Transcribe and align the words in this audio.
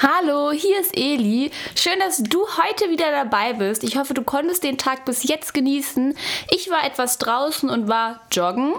Hallo, 0.00 0.52
hier 0.52 0.78
ist 0.78 0.96
Eli. 0.96 1.50
Schön, 1.74 1.98
dass 1.98 2.22
du 2.22 2.38
heute 2.56 2.88
wieder 2.88 3.10
dabei 3.10 3.54
bist. 3.54 3.82
Ich 3.82 3.96
hoffe, 3.96 4.14
du 4.14 4.22
konntest 4.22 4.62
den 4.62 4.78
Tag 4.78 5.04
bis 5.04 5.24
jetzt 5.24 5.54
genießen. 5.54 6.16
Ich 6.54 6.70
war 6.70 6.86
etwas 6.86 7.18
draußen 7.18 7.68
und 7.68 7.88
war 7.88 8.20
joggen. 8.30 8.74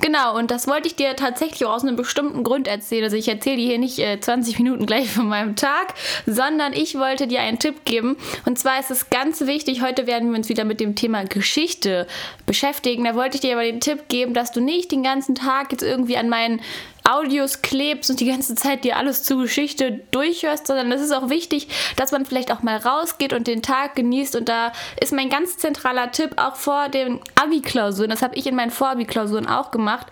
Genau, 0.00 0.36
und 0.36 0.50
das 0.50 0.66
wollte 0.66 0.88
ich 0.88 0.96
dir 0.96 1.14
tatsächlich 1.14 1.64
auch 1.64 1.74
aus 1.74 1.84
einem 1.84 1.94
bestimmten 1.94 2.42
Grund 2.42 2.66
erzählen. 2.66 3.04
Also 3.04 3.14
ich 3.14 3.28
erzähle 3.28 3.58
dir 3.58 3.68
hier 3.68 3.78
nicht 3.78 4.00
äh, 4.00 4.18
20 4.18 4.58
Minuten 4.58 4.84
gleich 4.84 5.08
von 5.12 5.28
meinem 5.28 5.54
Tag, 5.54 5.94
sondern 6.26 6.72
ich 6.72 6.98
wollte 6.98 7.28
dir 7.28 7.38
einen 7.38 7.60
Tipp 7.60 7.84
geben. 7.84 8.16
Und 8.44 8.58
zwar 8.58 8.80
ist 8.80 8.90
es 8.90 9.10
ganz 9.10 9.42
wichtig, 9.42 9.80
heute 9.80 10.08
werden 10.08 10.30
wir 10.32 10.38
uns 10.38 10.48
wieder 10.48 10.64
mit 10.64 10.80
dem 10.80 10.96
Thema 10.96 11.22
Geschichte 11.22 12.08
beschäftigen. 12.46 13.04
Da 13.04 13.14
wollte 13.14 13.36
ich 13.36 13.42
dir 13.42 13.52
aber 13.52 13.62
den 13.62 13.80
Tipp 13.80 14.08
geben, 14.08 14.34
dass 14.34 14.50
du 14.50 14.60
nicht 14.60 14.90
den 14.90 15.04
ganzen 15.04 15.36
Tag 15.36 15.70
jetzt 15.70 15.84
irgendwie 15.84 16.16
an 16.16 16.28
meinen 16.28 16.60
Audios 17.04 17.60
klebst 17.60 18.10
und 18.10 18.20
die 18.20 18.26
ganze 18.26 18.54
Zeit 18.54 18.84
dir 18.84 18.96
alles 18.96 19.22
zur 19.22 19.42
Geschichte 19.42 20.00
durchhörst, 20.10 20.66
sondern 20.66 20.90
es 20.90 21.02
ist 21.02 21.12
auch 21.12 21.28
wichtig, 21.28 21.68
dass 21.96 22.12
man 22.12 22.24
vielleicht 22.24 22.50
auch 22.50 22.62
mal 22.62 22.78
rausgeht 22.78 23.34
und 23.34 23.46
den 23.46 23.62
Tag 23.62 23.94
genießt. 23.94 24.36
Und 24.36 24.48
da 24.48 24.72
ist 25.00 25.12
mein 25.12 25.28
ganz 25.28 25.58
zentraler 25.58 26.12
Tipp 26.12 26.32
auch 26.36 26.56
vor 26.56 26.88
den 26.88 27.20
Abi-Klausuren, 27.34 28.10
das 28.10 28.22
habe 28.22 28.34
ich 28.36 28.46
in 28.46 28.54
meinen 28.54 28.70
Vor-Abi-Klausuren 28.70 29.46
auch 29.46 29.70
gemacht, 29.70 30.06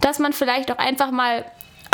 dass 0.00 0.18
man 0.18 0.32
vielleicht 0.32 0.72
auch 0.72 0.78
einfach 0.78 1.10
mal 1.10 1.44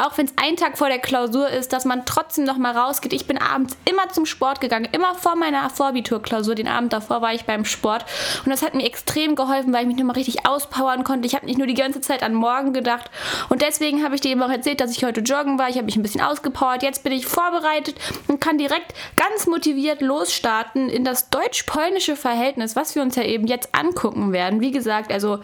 auch 0.03 0.17
wenn 0.19 0.27
es 0.27 0.35
ein 0.37 0.57
Tag 0.57 0.79
vor 0.79 0.89
der 0.89 0.99
Klausur 0.99 1.49
ist, 1.49 1.73
dass 1.73 1.85
man 1.85 2.05
trotzdem 2.05 2.45
noch 2.45 2.59
mal 2.59 2.77
rausgeht. 2.77 3.13
Ich 3.13 3.27
bin 3.27 3.39
abends 3.39 3.77
immer 3.89 4.09
zum 4.11 4.27
Sport 4.27 4.61
gegangen, 4.61 4.89
immer 4.93 5.15
vor 5.15 5.37
meiner 5.37 5.71
Vorbiturklausur. 5.71 6.55
Den 6.55 6.69
Abend 6.69 6.93
davor 6.93 7.23
war 7.23 7.35
ich 7.35 7.45
beim 7.45 7.65
Sport 7.65 8.05
und 8.45 8.51
das 8.51 8.63
hat 8.63 8.75
mir 8.75 8.85
extrem 8.85 9.37
geholfen, 9.37 9.73
weil 9.73 9.83
ich 9.83 9.89
mich 9.89 9.97
nochmal 9.97 10.17
richtig 10.17 10.47
auspowern 10.47 11.05
konnte. 11.05 11.27
Ich 11.27 11.35
habe 11.35 11.47
nicht 11.47 11.59
nur 11.59 11.67
die 11.67 11.75
ganze 11.75 12.01
Zeit 12.01 12.23
an 12.23 12.35
morgen 12.35 12.73
gedacht 12.73 13.11
und 13.49 13.63
deswegen 13.63 14.05
habe 14.05 14.15
ich 14.15 14.21
dir 14.21 14.33
eben 14.33 14.43
auch 14.43 14.51
erzählt, 14.51 14.81
dass 14.81 14.91
ich 14.91 15.05
heute 15.05 15.21
joggen 15.21 15.59
war. 15.59 15.69
Ich 15.69 15.77
habe 15.77 15.87
mich 15.87 15.97
ein 15.97 16.03
bisschen 16.03 16.21
ausgepowert. 16.21 16.83
Jetzt 16.83 17.05
bin 17.05 17.13
ich 17.13 17.27
vorbereitet 17.27 17.97
und 18.29 18.41
kann 18.41 18.59
direkt 18.59 18.95
ganz 19.17 19.47
motiviert 19.47 20.01
losstarten 20.01 20.89
in 20.89 21.05
das 21.05 21.31
deutsch-polnische 21.31 22.17
Verhältnis, 22.17 22.77
was 22.77 22.95
wir 22.95 23.03
uns 23.03 23.17
ja 23.17 23.23
eben 23.23 23.47
jetzt 23.47 23.75
angucken 23.75 24.33
werden. 24.33 24.61
Wie 24.61 24.71
gesagt, 24.71 25.13
also 25.13 25.41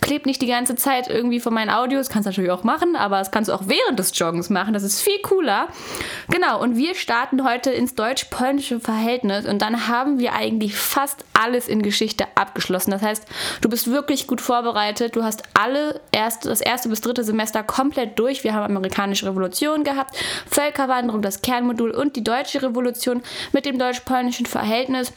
kleb 0.00 0.26
nicht 0.26 0.40
die 0.42 0.46
ganze 0.46 0.76
Zeit 0.76 1.08
irgendwie 1.08 1.40
von 1.40 1.52
meinen 1.52 1.70
Audios. 1.70 2.08
Kannst 2.08 2.26
du 2.26 2.30
natürlich 2.30 2.50
auch 2.50 2.64
machen, 2.64 2.96
aber 2.96 3.18
das 3.18 3.30
kannst 3.30 3.48
du 3.48 3.54
auch 3.54 3.62
während 3.66 3.98
des 3.98 4.16
Joggens 4.18 4.50
machen. 4.50 4.74
Das 4.74 4.82
ist 4.82 5.00
viel 5.00 5.20
cooler. 5.22 5.68
Genau, 6.28 6.60
und 6.60 6.76
wir 6.76 6.94
starten 6.94 7.44
heute 7.44 7.70
ins 7.70 7.94
deutsch-polnische 7.94 8.80
Verhältnis 8.80 9.46
und 9.46 9.62
dann 9.62 9.88
haben 9.88 10.18
wir 10.18 10.34
eigentlich 10.34 10.76
fast 10.76 11.24
alles 11.34 11.68
in 11.68 11.82
Geschichte 11.82 12.26
abgeschlossen. 12.34 12.90
Das 12.90 13.02
heißt, 13.02 13.24
du 13.60 13.68
bist 13.68 13.90
wirklich 13.90 14.26
gut 14.26 14.40
vorbereitet. 14.40 15.16
Du 15.16 15.22
hast 15.22 15.42
alle 15.54 16.00
erste, 16.12 16.48
das 16.48 16.60
erste 16.60 16.88
bis 16.88 17.00
dritte 17.00 17.24
Semester 17.24 17.62
komplett 17.62 18.18
durch. 18.18 18.44
Wir 18.44 18.54
haben 18.54 18.76
amerikanische 18.76 19.26
Revolution 19.26 19.84
gehabt, 19.84 20.16
Völkerwanderung, 20.48 21.22
das 21.22 21.42
Kernmodul 21.42 21.90
und 21.90 22.16
die 22.16 22.24
deutsche 22.24 22.62
Revolution 22.62 23.22
mit 23.52 23.66
dem 23.66 23.78
deutsch-polnischen 23.78 24.46
Verhältnis 24.46 25.12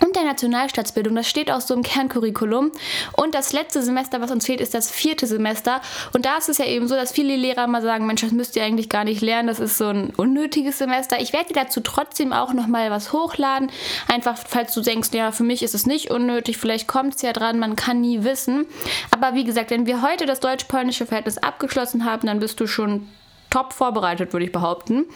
und 0.00 0.16
der 0.16 0.24
Nationalstaatsbildung. 0.24 1.14
Das 1.14 1.28
steht 1.28 1.50
auch 1.50 1.60
so 1.60 1.74
im 1.74 1.82
Kerncurriculum. 1.82 2.72
Und 3.16 3.34
das 3.34 3.52
letzte 3.52 3.82
Semester, 3.82 4.20
was 4.20 4.30
uns 4.30 4.46
fehlt, 4.46 4.60
ist 4.60 4.74
das 4.74 4.90
vierte 4.90 5.26
Semester. 5.26 5.80
Und 6.12 6.26
da 6.26 6.36
ist 6.36 6.48
es 6.48 6.58
ja 6.58 6.66
eben 6.66 6.88
so, 6.88 6.96
dass 6.96 7.12
viele 7.12 7.36
Lehrer 7.36 7.66
mal 7.66 7.82
sagen, 7.82 8.06
Mensch, 8.06 8.22
das 8.22 8.32
müsst 8.32 8.56
ihr 8.56 8.64
eigentlich 8.64 8.88
gar 8.88 9.04
nicht 9.04 9.20
lernen. 9.20 9.48
Das 9.48 9.60
ist 9.60 9.78
so 9.78 9.86
ein 9.86 10.12
unnötiges 10.16 10.78
Semester. 10.78 11.20
Ich 11.20 11.32
werde 11.32 11.48
dir 11.52 11.60
dazu 11.60 11.80
trotzdem 11.80 12.32
auch 12.32 12.52
nochmal 12.52 12.90
was 12.90 13.12
hochladen. 13.12 13.70
Einfach, 14.08 14.36
falls 14.36 14.74
du 14.74 14.80
denkst, 14.80 15.10
ja, 15.12 15.30
für 15.32 15.44
mich 15.44 15.62
ist 15.62 15.74
es 15.74 15.86
nicht 15.86 16.10
unnötig. 16.10 16.58
Vielleicht 16.58 16.88
kommt 16.88 17.14
es 17.16 17.22
ja 17.22 17.32
dran, 17.32 17.58
man 17.58 17.76
kann 17.76 18.00
nie 18.00 18.24
wissen. 18.24 18.66
Aber 19.10 19.34
wie 19.34 19.44
gesagt, 19.44 19.70
wenn 19.70 19.86
wir 19.86 20.02
heute 20.02 20.26
das 20.26 20.40
deutsch-polnische 20.40 21.06
Verhältnis 21.06 21.38
abgeschlossen 21.38 22.04
haben, 22.04 22.26
dann 22.26 22.40
bist 22.40 22.58
du 22.58 22.66
schon 22.66 23.08
top 23.54 23.72
vorbereitet, 23.72 24.32
würde 24.32 24.46
ich 24.46 24.52
behaupten. 24.52 25.06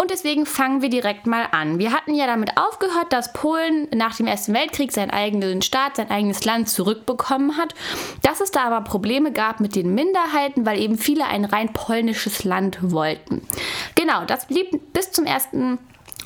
Und 0.00 0.10
deswegen 0.10 0.46
fangen 0.46 0.82
wir 0.82 0.90
direkt 0.90 1.28
mal 1.28 1.46
an. 1.52 1.78
Wir 1.78 1.92
hatten 1.92 2.12
ja 2.12 2.26
damit 2.26 2.56
aufgehört, 2.56 3.12
dass 3.12 3.32
Polen 3.32 3.86
nach 3.94 4.16
dem 4.16 4.26
Ersten 4.26 4.52
Weltkrieg 4.52 4.90
seinen 4.90 5.10
eigenen 5.10 5.62
Staat, 5.62 5.96
sein 5.96 6.10
eigenes 6.10 6.44
Land 6.44 6.68
zurückbekommen 6.68 7.56
hat. 7.56 7.74
Dass 8.22 8.40
es 8.40 8.50
da 8.50 8.64
aber 8.64 8.80
Probleme 8.80 9.30
gab 9.30 9.60
mit 9.60 9.76
den 9.76 9.94
Minderheiten, 9.94 10.66
weil 10.66 10.80
eben 10.80 10.98
viele 10.98 11.26
ein 11.26 11.44
rein 11.44 11.72
polnisches 11.72 12.42
Land 12.42 12.78
wollten. 12.82 13.46
Genau, 13.94 14.24
das 14.24 14.46
blieb 14.46 14.92
bis 14.92 15.12
zum 15.12 15.24
Ersten 15.24 15.78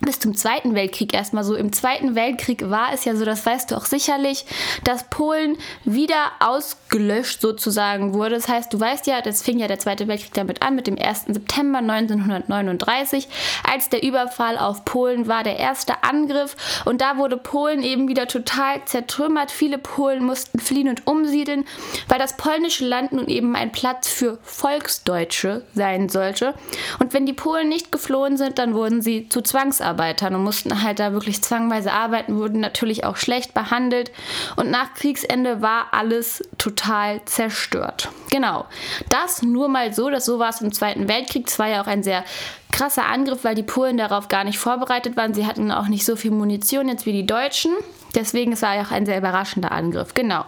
bis 0.03 0.19
zum 0.19 0.35
Zweiten 0.37 0.75
Weltkrieg 0.75 1.15
erstmal 1.15 1.45
so. 1.45 1.55
Im 1.55 1.73
Zweiten 1.73 2.17
Weltkrieg 2.17 2.69
war 2.69 2.93
es 2.93 3.05
ja 3.05 3.15
so, 3.15 3.25
das 3.25 3.47
weißt 3.47 3.71
du 3.71 3.77
auch 3.77 3.85
sicherlich, 3.85 4.45
dass 4.83 5.05
Polen 5.05 5.57
wieder 5.85 6.33
ausgelöscht 6.41 7.41
sozusagen 7.41 8.12
wurde. 8.12 8.35
Das 8.35 8.49
heißt, 8.49 8.73
du 8.73 8.81
weißt 8.81 9.07
ja, 9.07 9.23
das 9.23 9.43
fing 9.43 9.59
ja 9.59 9.69
der 9.69 9.79
Zweite 9.79 10.09
Weltkrieg 10.09 10.35
damit 10.35 10.61
an, 10.61 10.75
mit 10.75 10.89
dem 10.89 10.99
1. 10.99 11.27
September 11.29 11.79
1939, 11.79 13.29
als 13.71 13.91
der 13.91 14.03
Überfall 14.03 14.59
auf 14.59 14.85
Polen 14.85 15.29
war, 15.29 15.45
der 15.45 15.59
erste 15.59 16.03
Angriff. 16.03 16.57
Und 16.85 17.01
da 17.01 17.17
wurde 17.17 17.37
Polen 17.37 17.85
eben 17.85 18.09
wieder 18.09 18.27
total 18.27 18.85
zertrümmert. 18.85 19.53
Viele 19.53 19.79
Polen 19.79 20.25
mussten 20.25 20.59
fliehen 20.59 20.89
und 20.89 21.07
umsiedeln, 21.07 21.65
weil 22.09 22.19
das 22.19 22.37
polnische 22.37 22.85
Land 22.85 23.12
nun 23.12 23.29
eben 23.29 23.55
ein 23.55 23.71
Platz 23.71 24.09
für 24.09 24.39
Volksdeutsche 24.43 25.65
sein 25.75 26.09
sollte. 26.09 26.55
Und 26.99 27.15
wenn 27.15 27.25
die 27.25 27.33
Polen 27.33 27.69
nicht 27.69 27.93
geflohen 27.93 28.37
sind, 28.37 28.59
dann 28.59 28.75
wurden 28.75 29.01
sie 29.01 29.29
zu 29.29 29.43
Zwangsarbeitern 29.43 29.92
Zwangsarbeitern 29.93 30.35
und 30.35 30.43
mussten 30.43 30.83
halt 30.83 30.99
da 30.99 31.13
wirklich 31.13 31.43
zwangweise 31.43 31.93
arbeiten, 31.93 32.37
wurden 32.37 32.61
natürlich 32.61 33.05
auch 33.05 33.17
schlecht 33.17 33.55
behandelt 33.55 34.11
und 34.57 34.71
nach 34.71 34.95
Kriegsende 34.95 35.61
war 35.61 35.89
alles 35.93 36.43
total 36.59 37.25
zerstört. 37.25 38.09
Genau, 38.31 38.67
das 39.09 39.43
nur 39.43 39.69
mal 39.69 39.93
so, 39.93 40.11
dass 40.11 40.25
so 40.25 40.39
war 40.39 40.51
es 40.51 40.61
im 40.61 40.73
Zweiten 40.73 41.09
Weltkrieg. 41.09 41.49
Es 41.49 41.59
war 41.59 41.69
ja 41.69 41.83
auch 41.83 41.87
ein 41.87 42.03
sehr 42.03 42.25
krasser 42.71 43.07
Angriff, 43.07 43.45
weil 43.45 43.55
die 43.55 43.63
Polen 43.63 43.99
darauf 43.99 44.29
gar 44.29 44.45
nicht 44.45 44.59
vorbereitet 44.59 45.17
waren. 45.17 45.35
Sie 45.35 45.47
hatten 45.47 45.71
auch 45.71 45.89
nicht 45.89 46.07
so 46.07 46.17
viel 46.17 46.31
Munition 46.31 46.89
jetzt 46.89 47.05
wie 47.05 47.13
die 47.13 47.27
Deutschen. 47.27 47.73
Deswegen 48.15 48.53
es 48.53 48.63
war 48.63 48.77
ja 48.77 48.83
auch 48.83 48.91
ein 48.91 49.07
sehr 49.07 49.19
überraschender 49.19 49.73
Angriff. 49.73 50.15
Genau. 50.15 50.45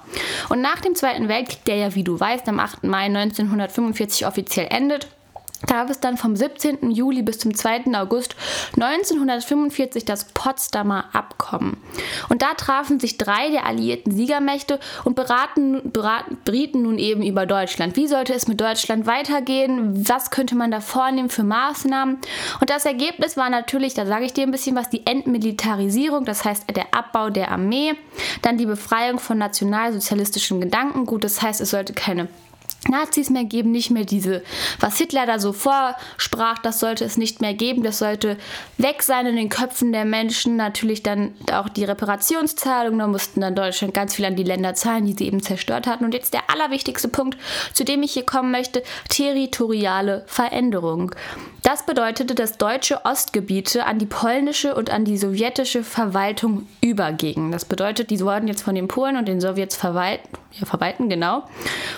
Und 0.49 0.63
nach 0.63 0.81
dem 0.81 0.95
Zweiten 0.95 1.29
Weltkrieg, 1.29 1.65
der 1.65 1.77
ja, 1.77 1.95
wie 1.95 2.05
du 2.05 2.19
weißt, 2.19 2.49
am 2.49 2.61
8. 2.61 2.85
Mai 2.85 3.05
1945 3.05 4.27
offiziell 4.27 4.69
endet, 4.71 5.09
gab 5.67 5.91
es 5.91 6.01
dann 6.01 6.17
vom 6.17 6.37
17. 6.37 6.91
Juli 6.91 7.23
bis 7.23 7.39
zum 7.39 7.55
2. 7.55 7.85
August 7.95 8.37
1945 8.75 10.05
das 10.05 10.25
Potsdamer 10.25 11.15
Abkommen. 11.15 11.77
Und 12.29 12.43
da 12.43 12.55
trafen 12.55 13.01
sich 13.01 13.19
drei 13.19 13.51
der 13.51 13.67
alliierten 13.67 14.13
Siegermächte 14.13 14.79
und 15.05 15.17
beraten, 15.17 15.91
beraten, 15.91 16.39
berieten 16.45 16.83
nun 16.83 16.99
eben 16.99 17.23
über 17.23 17.47
Deutschland. 17.47 17.97
Wie 17.97 18.07
sollte 18.07 18.35
es 18.35 18.49
mit 18.49 18.61
Deutschland 18.61 19.07
weitergehen? 19.07 20.09
Was 20.09 20.31
könnte 20.31 20.55
man 20.55 20.71
da 20.71 20.81
vornehmen 20.81 21.31
für 21.31 21.45
Maßnahmen? 21.45 22.19
Und 22.61 22.71
das 22.71 22.85
Ergebnis 22.85 23.37
war 23.37 23.51
natürlich, 23.51 23.95
da 23.95 24.07
sage 24.07 24.25
ich 24.25 24.33
dir 24.33 24.43
ein 24.43 24.51
bisschen 24.51 24.77
was, 24.77 24.91
die 24.91 25.07
Entmilitarisierung, 25.07 26.25
das 26.25 26.45
heißt 26.45 26.65
der 26.75 26.95
Abbau 26.95 27.31
der 27.31 27.51
Armee, 27.51 27.95
dann 28.43 28.59
die 28.59 28.67
Befreiung 28.67 29.19
von 29.19 29.39
nationalsozialistischem 29.39 30.61
Gedankengut, 30.61 31.25
das 31.25 31.41
heißt 31.41 31.61
es 31.61 31.71
sollte 31.71 31.93
keine 31.93 32.29
Nazis 32.89 33.31
mehr 33.31 33.45
geben, 33.45 33.71
nicht 33.71 33.91
mehr 33.91 34.05
diese, 34.05 34.43
was 34.81 34.99
Hitler 34.99 35.27
da 35.27 35.39
so 35.39 35.53
vorsprach, 35.53 36.59
das 36.59 36.81
sollte 36.81 37.05
es 37.05 37.17
nicht 37.17 37.41
mehr 37.41 37.55
geben, 37.55 37.83
das 37.83 37.99
sollte 37.99 38.37
weg 38.79 39.03
sein 39.03 39.27
in 39.27 39.37
den 39.37 39.49
Köpfen 39.49 39.93
der 39.93 40.05
Menschen. 40.05 40.57
Natürlich 40.57 41.03
dann 41.03 41.35
auch 41.53 41.69
die 41.69 41.85
Reparationszahlung, 41.85 42.99
da 42.99 43.07
mussten 43.07 43.41
dann 43.41 43.55
Deutschland 43.55 43.95
ganz 43.95 44.15
viel 44.15 44.25
an 44.25 44.37
die 44.37 44.43
Länder 44.43 44.75
zahlen, 44.75 45.07
die 45.07 45.15
sie 45.17 45.27
eben 45.27 45.43
zerstört 45.43 45.87
hatten. 45.87 46.05
Und 46.05 46.15
jetzt 46.15 46.35
der 46.35 46.51
allerwichtigste 46.51 47.09
Punkt, 47.09 47.39
zu 47.73 47.85
dem 47.85 48.03
ich 48.03 48.13
hier 48.13 48.27
kommen 48.27 48.51
möchte, 48.51 48.83
territoriale 49.09 50.25
Veränderung. 50.27 51.15
Das 51.63 51.87
bedeutete, 51.87 52.35
dass 52.35 52.59
deutsche 52.59 53.07
Ostgebiete 53.07 53.87
an 53.87 53.99
die 53.99 54.07
polnische 54.07 54.75
und 54.75 54.91
an 54.91 55.07
die 55.07 55.17
sowjetische 55.17 55.83
Verwaltung 55.83 56.67
übergingen. 56.83 57.53
Das 57.53 57.65
bedeutet, 57.65 58.11
die 58.11 58.21
wurden 58.21 58.49
jetzt 58.49 58.63
von 58.63 58.75
den 58.75 58.87
Polen 58.87 59.17
und 59.17 59.27
den 59.27 59.41
Sowjets 59.41 59.75
verwalten, 59.75 60.29
ja, 60.53 60.67
verwalten, 60.67 61.09
genau. 61.09 61.45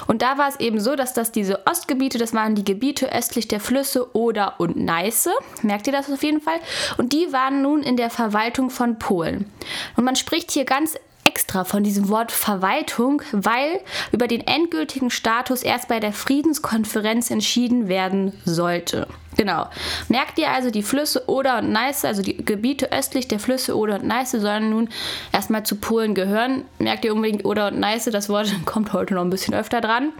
Und 0.06 0.22
da 0.22 0.38
war 0.38 0.48
es 0.48 0.60
eben 0.60 0.75
so, 0.80 0.96
dass 0.96 1.14
das 1.14 1.32
diese 1.32 1.66
Ostgebiete, 1.66 2.18
das 2.18 2.34
waren 2.34 2.54
die 2.54 2.64
Gebiete 2.64 3.12
östlich 3.12 3.48
der 3.48 3.60
Flüsse 3.60 4.14
Oder 4.16 4.58
und 4.58 4.76
Neiße. 4.76 5.30
Merkt 5.62 5.86
ihr 5.86 5.92
das 5.92 6.10
auf 6.10 6.22
jeden 6.22 6.40
Fall? 6.40 6.58
Und 6.96 7.12
die 7.12 7.32
waren 7.32 7.62
nun 7.62 7.82
in 7.82 7.96
der 7.96 8.10
Verwaltung 8.10 8.70
von 8.70 8.98
Polen. 8.98 9.50
Und 9.96 10.04
man 10.04 10.16
spricht 10.16 10.50
hier 10.50 10.64
ganz 10.64 10.96
extra 11.26 11.64
von 11.64 11.82
diesem 11.82 12.08
Wort 12.08 12.30
Verwaltung, 12.30 13.20
weil 13.32 13.80
über 14.12 14.28
den 14.28 14.46
endgültigen 14.46 15.10
Status 15.10 15.62
erst 15.62 15.88
bei 15.88 16.00
der 16.00 16.12
Friedenskonferenz 16.12 17.30
entschieden 17.30 17.88
werden 17.88 18.32
sollte. 18.44 19.08
Genau. 19.36 19.68
Merkt 20.08 20.38
ihr 20.38 20.50
also, 20.50 20.70
die 20.70 20.82
Flüsse 20.82 21.28
Oder 21.28 21.58
und 21.58 21.70
Neiße, 21.70 22.08
also 22.08 22.22
die 22.22 22.36
Gebiete 22.36 22.90
östlich 22.90 23.28
der 23.28 23.38
Flüsse 23.38 23.76
Oder 23.76 23.96
und 23.96 24.06
Neiße, 24.06 24.40
sollen 24.40 24.70
nun 24.70 24.88
erstmal 25.32 25.64
zu 25.64 25.76
Polen 25.76 26.14
gehören. 26.14 26.64
Merkt 26.78 27.04
ihr 27.04 27.14
unbedingt 27.14 27.44
Oder 27.44 27.68
und 27.68 27.78
Neiße, 27.78 28.10
das 28.10 28.28
Wort 28.30 28.50
kommt 28.64 28.94
heute 28.94 29.14
noch 29.14 29.22
ein 29.22 29.30
bisschen 29.30 29.54
öfter 29.54 29.80
dran. 29.82 30.12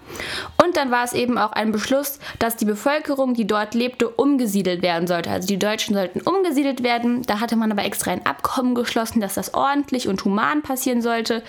Und 0.62 0.76
dann 0.76 0.90
war 0.90 1.04
es 1.04 1.14
eben 1.14 1.38
auch 1.38 1.52
ein 1.52 1.72
Beschluss, 1.72 2.18
dass 2.38 2.56
die 2.56 2.66
Bevölkerung, 2.66 3.32
die 3.32 3.46
dort 3.46 3.74
lebte, 3.74 4.08
umgesiedelt 4.08 4.82
werden 4.82 5.06
sollte. 5.06 5.30
Also 5.30 5.48
die 5.48 5.58
Deutschen 5.58 5.94
sollten 5.94 6.20
umgesiedelt 6.20 6.82
werden. 6.82 7.22
Da 7.22 7.40
hatte 7.40 7.56
man 7.56 7.72
aber 7.72 7.84
extra 7.84 8.10
ein 8.10 8.26
Abkommen 8.26 8.74
geschlossen, 8.74 9.20
dass 9.20 9.34
das 9.34 9.54
ordentlich 9.54 10.08
und 10.08 10.24
human 10.24 10.60
passieren 10.60 11.00
sollte. 11.00 11.42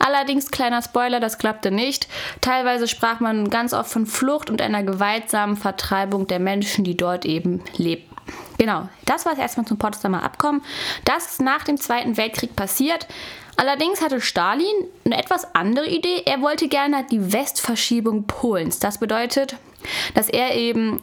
Allerdings, 0.00 0.50
kleiner 0.50 0.82
Spoiler, 0.82 1.20
das 1.20 1.38
klappte 1.38 1.70
nicht. 1.70 2.08
Teilweise 2.40 2.88
sprach 2.88 3.20
man 3.20 3.50
ganz 3.50 3.72
oft 3.72 3.90
von 3.90 4.06
Flucht 4.06 4.50
und 4.50 4.60
einer 4.60 4.82
gewaltsamen 4.82 5.56
Vertreibung 5.56 6.26
der 6.26 6.40
Menschen, 6.40 6.84
die 6.84 6.96
dort 6.96 7.03
dort 7.04 7.26
eben 7.26 7.62
lebten. 7.76 8.14
Genau, 8.56 8.88
das 9.04 9.26
war 9.26 9.34
es 9.34 9.38
erstmal 9.38 9.66
zum 9.66 9.78
Potsdamer 9.78 10.22
Abkommen. 10.22 10.62
Das 11.04 11.26
ist 11.26 11.42
nach 11.42 11.64
dem 11.64 11.76
Zweiten 11.76 12.16
Weltkrieg 12.16 12.56
passiert. 12.56 13.06
Allerdings 13.56 14.00
hatte 14.00 14.20
Stalin 14.20 14.74
eine 15.04 15.18
etwas 15.18 15.54
andere 15.54 15.86
Idee. 15.86 16.22
Er 16.24 16.40
wollte 16.40 16.68
gerne 16.68 17.04
die 17.10 17.32
Westverschiebung 17.32 18.24
Polens. 18.24 18.78
Das 18.78 18.98
bedeutet, 18.98 19.56
dass 20.14 20.30
er 20.30 20.54
eben 20.54 21.00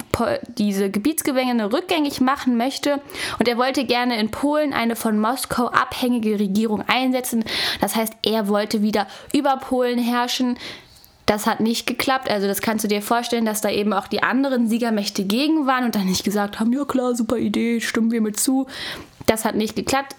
diese 0.57 0.89
Gebietsgewänge 0.89 1.71
rückgängig 1.71 2.19
machen 2.19 2.57
möchte 2.57 3.00
und 3.38 3.48
er 3.48 3.57
wollte 3.57 3.86
gerne 3.86 4.19
in 4.19 4.31
Polen 4.31 4.74
eine 4.74 4.95
von 4.95 5.19
Moskau 5.19 5.68
abhängige 5.68 6.39
Regierung 6.39 6.83
einsetzen. 6.88 7.45
Das 7.80 7.95
heißt, 7.95 8.13
er 8.25 8.48
wollte 8.48 8.81
wieder 8.81 9.07
über 9.33 9.57
Polen 9.57 10.00
herrschen. 10.00 10.57
Das 11.31 11.47
hat 11.47 11.61
nicht 11.61 11.87
geklappt. 11.87 12.29
Also 12.29 12.45
das 12.45 12.59
kannst 12.59 12.83
du 12.83 12.89
dir 12.89 13.01
vorstellen, 13.01 13.45
dass 13.45 13.61
da 13.61 13.69
eben 13.69 13.93
auch 13.93 14.07
die 14.07 14.21
anderen 14.21 14.67
Siegermächte 14.67 15.23
gegen 15.23 15.65
waren 15.65 15.85
und 15.85 15.95
dann 15.95 16.05
nicht 16.05 16.25
gesagt 16.25 16.59
haben, 16.59 16.73
ja 16.73 16.83
klar, 16.83 17.15
super 17.15 17.37
Idee, 17.37 17.79
stimmen 17.79 18.11
wir 18.11 18.19
mit 18.19 18.37
zu. 18.37 18.67
Das 19.27 19.45
hat 19.45 19.55
nicht 19.55 19.77
geklappt 19.77 20.17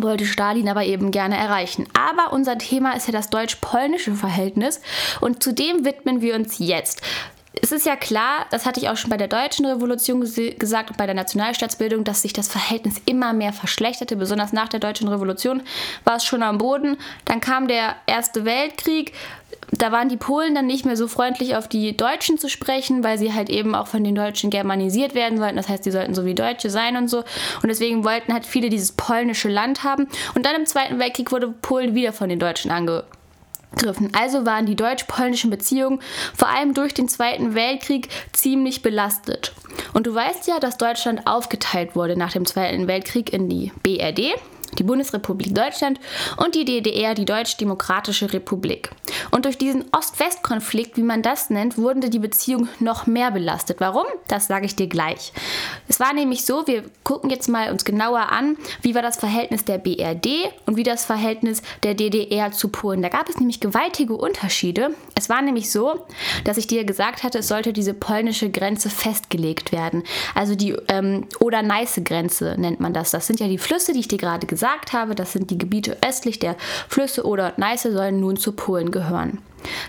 wollte 0.00 0.24
Stalin 0.24 0.70
aber 0.70 0.84
eben 0.84 1.10
gerne 1.10 1.36
erreichen. 1.36 1.86
Aber 1.92 2.32
unser 2.32 2.56
Thema 2.56 2.96
ist 2.96 3.06
ja 3.06 3.12
das 3.12 3.28
deutsch-polnische 3.28 4.14
Verhältnis 4.14 4.80
und 5.20 5.42
zu 5.42 5.52
dem 5.52 5.84
widmen 5.84 6.22
wir 6.22 6.34
uns 6.34 6.58
jetzt. 6.58 7.02
Es 7.60 7.70
ist 7.70 7.84
ja 7.84 7.96
klar, 7.96 8.46
das 8.50 8.64
hatte 8.64 8.80
ich 8.80 8.88
auch 8.88 8.96
schon 8.96 9.10
bei 9.10 9.18
der 9.18 9.28
deutschen 9.28 9.66
Revolution 9.66 10.20
gesagt 10.20 10.90
und 10.90 10.96
bei 10.96 11.06
der 11.06 11.14
Nationalstaatsbildung, 11.14 12.02
dass 12.04 12.22
sich 12.22 12.32
das 12.32 12.48
Verhältnis 12.48 12.96
immer 13.04 13.34
mehr 13.34 13.52
verschlechterte. 13.52 14.16
Besonders 14.16 14.52
nach 14.52 14.68
der 14.68 14.80
deutschen 14.80 15.08
Revolution 15.08 15.62
war 16.04 16.16
es 16.16 16.24
schon 16.24 16.42
am 16.42 16.58
Boden. 16.58 16.96
Dann 17.26 17.40
kam 17.40 17.68
der 17.68 17.96
Erste 18.06 18.44
Weltkrieg 18.44 19.12
da 19.70 19.90
waren 19.90 20.10
die 20.10 20.18
Polen 20.18 20.54
dann 20.54 20.66
nicht 20.66 20.84
mehr 20.84 20.96
so 20.96 21.08
freundlich 21.08 21.56
auf 21.56 21.66
die 21.66 21.96
Deutschen 21.96 22.36
zu 22.36 22.48
sprechen, 22.48 23.02
weil 23.02 23.18
sie 23.18 23.32
halt 23.32 23.48
eben 23.48 23.74
auch 23.74 23.86
von 23.86 24.04
den 24.04 24.14
Deutschen 24.14 24.50
germanisiert 24.50 25.14
werden 25.14 25.38
sollten. 25.38 25.56
Das 25.56 25.68
heißt, 25.68 25.86
die 25.86 25.90
sollten 25.90 26.14
so 26.14 26.26
wie 26.26 26.34
Deutsche 26.34 26.68
sein 26.68 26.96
und 26.96 27.08
so. 27.08 27.18
Und 27.62 27.68
deswegen 27.68 28.04
wollten 28.04 28.34
halt 28.34 28.44
viele 28.44 28.68
dieses 28.68 28.92
polnische 28.92 29.48
Land 29.48 29.82
haben. 29.82 30.08
Und 30.34 30.44
dann 30.44 30.56
im 30.56 30.66
Zweiten 30.66 30.98
Weltkrieg 30.98 31.32
wurde 31.32 31.48
Polen 31.48 31.94
wieder 31.94 32.12
von 32.12 32.28
den 32.28 32.38
Deutschen 32.38 32.70
angegriffen. 32.70 33.21
Also 34.12 34.46
waren 34.46 34.66
die 34.66 34.76
deutsch-polnischen 34.76 35.50
Beziehungen 35.50 36.00
vor 36.36 36.48
allem 36.48 36.74
durch 36.74 36.94
den 36.94 37.08
Zweiten 37.08 37.54
Weltkrieg 37.54 38.08
ziemlich 38.32 38.82
belastet. 38.82 39.52
Und 39.92 40.06
du 40.06 40.14
weißt 40.14 40.46
ja, 40.48 40.60
dass 40.60 40.76
Deutschland 40.76 41.26
aufgeteilt 41.26 41.96
wurde 41.96 42.16
nach 42.16 42.32
dem 42.32 42.44
Zweiten 42.44 42.86
Weltkrieg 42.86 43.32
in 43.32 43.48
die 43.48 43.72
BRD, 43.82 44.34
die 44.78 44.82
Bundesrepublik 44.82 45.54
Deutschland 45.54 46.00
und 46.36 46.54
die 46.54 46.64
DDR, 46.64 47.14
die 47.14 47.24
Deutsch-Demokratische 47.24 48.32
Republik. 48.32 48.90
Und 49.30 49.44
durch 49.44 49.58
diesen 49.58 49.84
Ost-West-Konflikt, 49.92 50.96
wie 50.96 51.02
man 51.02 51.22
das 51.22 51.50
nennt, 51.50 51.76
wurden 51.76 52.00
die 52.02 52.18
Beziehungen 52.18 52.68
noch 52.80 53.06
mehr 53.06 53.30
belastet. 53.30 53.80
Warum? 53.80 54.04
Das 54.28 54.46
sage 54.46 54.66
ich 54.66 54.76
dir 54.76 54.88
gleich. 54.88 55.32
Es 55.88 56.00
war 56.00 56.12
nämlich 56.12 56.44
so, 56.44 56.66
wir 56.66 56.84
gucken 57.04 57.30
jetzt 57.30 57.48
mal 57.48 57.70
uns 57.70 57.84
genauer 57.84 58.32
an, 58.32 58.56
wie 58.80 58.94
war 58.94 59.02
das 59.02 59.16
Verhältnis 59.16 59.64
der 59.64 59.78
BRD 59.78 60.52
und 60.66 60.76
wie 60.76 60.82
das 60.82 61.04
Verhältnis 61.04 61.62
der 61.82 61.94
DDR 61.94 62.52
zu 62.52 62.68
Polen. 62.68 63.02
Da 63.02 63.08
gab 63.08 63.28
es 63.28 63.38
nämlich 63.38 63.60
gewaltige 63.60 64.14
Unterschiede. 64.14 64.94
Es 65.14 65.28
war 65.28 65.42
nämlich 65.42 65.70
so, 65.70 66.06
dass 66.44 66.56
ich 66.56 66.66
dir 66.66 66.84
gesagt 66.84 67.22
hatte, 67.22 67.38
es 67.38 67.48
sollte 67.48 67.72
diese 67.72 67.94
polnische 67.94 68.50
Grenze 68.50 68.90
festgelegt 68.90 69.72
werden. 69.72 70.02
Also 70.34 70.54
die 70.54 70.74
ähm, 70.88 71.26
Oder-Neiße-Grenze 71.40 72.56
nennt 72.58 72.80
man 72.80 72.92
das. 72.92 73.10
Das 73.10 73.26
sind 73.26 73.40
ja 73.40 73.48
die 73.48 73.58
Flüsse, 73.58 73.92
die 73.92 74.00
ich 74.00 74.08
dir 74.08 74.18
gerade 74.18 74.46
gesagt 74.46 74.61
gesagt 74.62 74.92
habe, 74.92 75.16
das 75.16 75.32
sind 75.32 75.50
die 75.50 75.58
Gebiete 75.58 75.96
östlich 76.06 76.38
der 76.38 76.54
Flüsse 76.88 77.26
oder 77.26 77.52
Neiße, 77.56 77.90
sollen 77.90 78.20
nun 78.20 78.36
zu 78.36 78.52
Polen 78.52 78.92
gehören. 78.92 79.40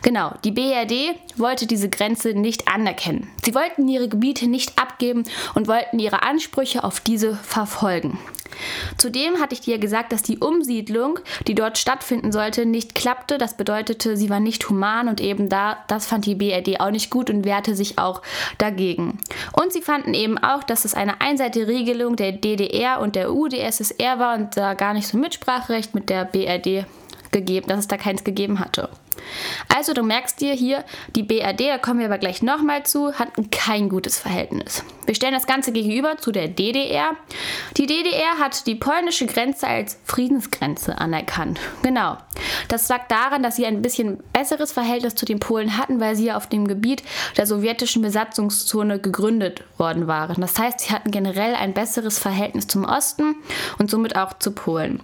Genau, 0.02 0.34
die 0.44 0.52
BRD 0.52 1.16
wollte 1.38 1.68
diese 1.68 1.90
Grenze 1.90 2.34
nicht 2.34 2.68
anerkennen. 2.68 3.30
Sie 3.44 3.56
wollten 3.56 3.88
ihre 3.88 4.10
Gebiete 4.10 4.48
nicht 4.48 4.78
abgeben 4.78 5.24
und 5.56 5.68
wollten 5.68 6.00
ihre 6.00 6.24
Ansprüche 6.24 6.84
auf 6.84 7.00
diese 7.00 7.36
verfolgen. 7.36 8.18
Zudem 8.98 9.40
hatte 9.40 9.54
ich 9.54 9.62
dir 9.62 9.80
gesagt, 9.80 10.12
dass 10.12 10.22
die 10.22 10.38
Umsiedlung, 10.38 11.20
die 11.48 11.56
dort 11.56 11.78
stattfinden 11.78 12.32
sollte, 12.32 12.66
nicht 12.66 12.96
klappte. 12.96 13.38
Das 13.38 13.58
bedeutete, 13.58 14.18
sie 14.18 14.30
war 14.30 14.40
nicht 14.40 14.70
human 14.70 15.08
und 15.08 15.22
eben 15.22 15.50
da, 15.50 15.78
das 15.88 16.06
fand 16.06 16.26
die 16.26 16.36
BRD 16.36 16.80
auch 16.80 16.92
nicht 16.92 17.10
gut 17.10 17.30
und 17.30 17.46
wehrte 17.46 17.76
sich 17.76 17.98
auch 17.98 18.22
dagegen. 18.58 19.18
Und 19.54 19.74
sie 19.74 19.82
fanden 19.82 20.14
eben 20.14 20.38
auch, 20.38 20.64
dass 20.64 20.86
es 20.86 20.94
eine 20.94 21.22
einseitige 21.22 21.68
Regelung 21.68 22.16
der 22.16 22.32
DDR 22.32 23.02
und 23.02 23.16
der 23.16 23.34
UdSSR 23.34 24.20
war 24.20 24.36
und 24.36 24.56
da 24.58 24.74
gar 24.74 24.94
nicht 24.94 25.08
so 25.08 25.18
Mitspracherecht 25.18 25.96
mit 25.96 26.10
der 26.10 26.26
BRD 26.26 26.86
gegeben, 27.32 27.68
dass 27.68 27.80
es 27.80 27.88
da 27.88 27.98
keins 27.98 28.24
gegeben 28.24 28.60
hatte. 28.60 28.90
Also 29.74 29.94
du 29.94 30.04
merkst 30.04 30.42
dir 30.42 30.54
hier, 30.54 30.84
die 31.16 31.24
BRD, 31.24 31.70
da 31.70 31.78
kommen 31.78 32.00
wir 32.00 32.08
aber 32.08 32.18
gleich 32.18 32.42
nochmal 32.42 32.84
zu, 32.84 33.14
hatten 33.14 33.50
kein 33.50 33.90
gutes 33.90 34.20
Verhältnis. 34.20 34.84
Wir 35.06 35.16
stellen 35.16 35.34
das 35.34 35.48
Ganze 35.48 35.72
gegenüber 35.72 36.18
zu 36.18 36.32
der 36.32 36.48
DDR. 36.48 37.12
Die 37.78 37.86
DDR 37.86 38.40
hat 38.40 38.68
die 38.68 38.76
polnische 38.76 39.26
Grenze 39.26 39.68
als 39.68 40.00
Friedensgrenze 40.06 40.98
anerkannt. 40.98 41.60
Genau. 41.82 42.18
Das 42.70 42.88
lag 42.90 43.08
daran, 43.08 43.44
dass 43.44 43.56
sie 43.56 43.66
ein 43.66 43.82
bisschen 43.82 44.24
besseres 44.32 44.72
Verhältnis 44.72 45.16
zu 45.16 45.26
den 45.26 45.40
Polen 45.40 45.78
hatten, 45.78 46.00
weil 46.00 46.16
sie 46.16 46.32
auf 46.32 46.48
dem 46.48 46.68
Gebiet 46.68 47.04
der 47.38 47.46
sowjetischen 47.46 48.02
Besatzungszone 48.02 49.00
gegründet 49.00 49.64
worden 49.78 50.08
waren. 50.08 50.42
Das 50.42 50.58
heißt, 50.58 50.82
sie 50.82 50.94
hatten 50.94 51.12
generell 51.12 51.56
ein 51.56 51.74
besseres 51.74 52.20
Verhältnis 52.20 52.68
zum 52.68 52.86
Osten 52.86 53.36
und 53.78 53.90
somit 53.90 54.16
auch 54.16 54.34
zu 54.40 54.52
Polen. 54.52 55.02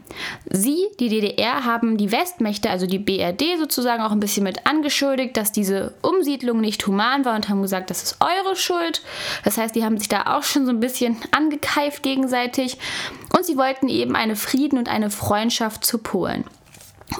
Sie, 0.50 0.88
die 1.00 1.10
DDR, 1.10 1.66
haben 1.66 1.98
die 1.98 2.12
Westmächte, 2.12 2.70
also 2.70 2.86
die 2.86 3.00
BRD 3.00 3.60
sozusagen 4.00 4.02
auch 4.02 4.12
ein 4.12 4.20
bisschen 4.20 4.44
mit 4.44 4.66
angeschuldigt, 4.66 5.36
dass 5.38 5.52
diese 5.52 5.94
Umsiedlung 6.02 6.62
nicht 6.62 6.86
human 6.88 7.26
war 7.26 7.36
und 7.36 7.50
haben 7.50 7.62
gesagt, 7.62 7.90
das 7.90 8.04
ist 8.04 8.18
eure 8.20 8.56
Schuld. 8.56 9.02
Das 9.44 9.58
heißt, 9.58 9.76
die 9.76 9.84
haben 9.84 9.98
sich 9.98 10.08
da 10.08 10.38
auch 10.38 10.44
schon 10.44 10.66
so 10.66 10.72
ein 10.72 10.80
bisschen 10.80 11.18
angekeift 11.32 12.04
gegenseitig 12.04 12.78
und 13.36 13.46
sie 13.46 13.58
wollten 13.58 13.90
eben 13.90 14.16
eine 14.16 14.36
Frieden 14.36 14.78
und 14.78 14.90
eine 14.90 15.10
Freundschaft 15.10 15.86
zu 15.86 15.98
Polen. 15.98 16.46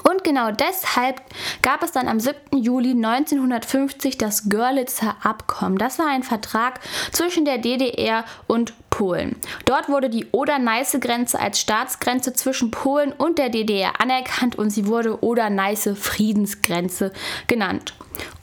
Und 0.04 0.24
genau 0.24 0.50
deshalb 0.52 1.20
gab 1.62 1.82
es 1.82 1.92
dann 1.92 2.08
am 2.08 2.20
7. 2.20 2.56
Juli 2.56 2.90
1950 2.90 4.18
das 4.18 4.48
Görlitzer 4.48 5.16
Abkommen. 5.22 5.78
Das 5.78 5.98
war 5.98 6.06
ein 6.06 6.22
Vertrag 6.22 6.80
zwischen 7.12 7.44
der 7.44 7.58
DDR 7.58 8.24
und 8.46 8.72
Polen. 8.90 9.36
Dort 9.64 9.88
wurde 9.88 10.10
die 10.10 10.26
Oder-Neiße-Grenze 10.30 11.38
als 11.40 11.60
Staatsgrenze 11.60 12.32
zwischen 12.32 12.70
Polen 12.70 13.12
und 13.12 13.38
der 13.38 13.48
DDR 13.48 14.00
anerkannt 14.00 14.56
und 14.56 14.70
sie 14.70 14.86
wurde 14.86 15.22
Oder-Neiße-Friedensgrenze 15.22 17.12
genannt. 17.46 17.94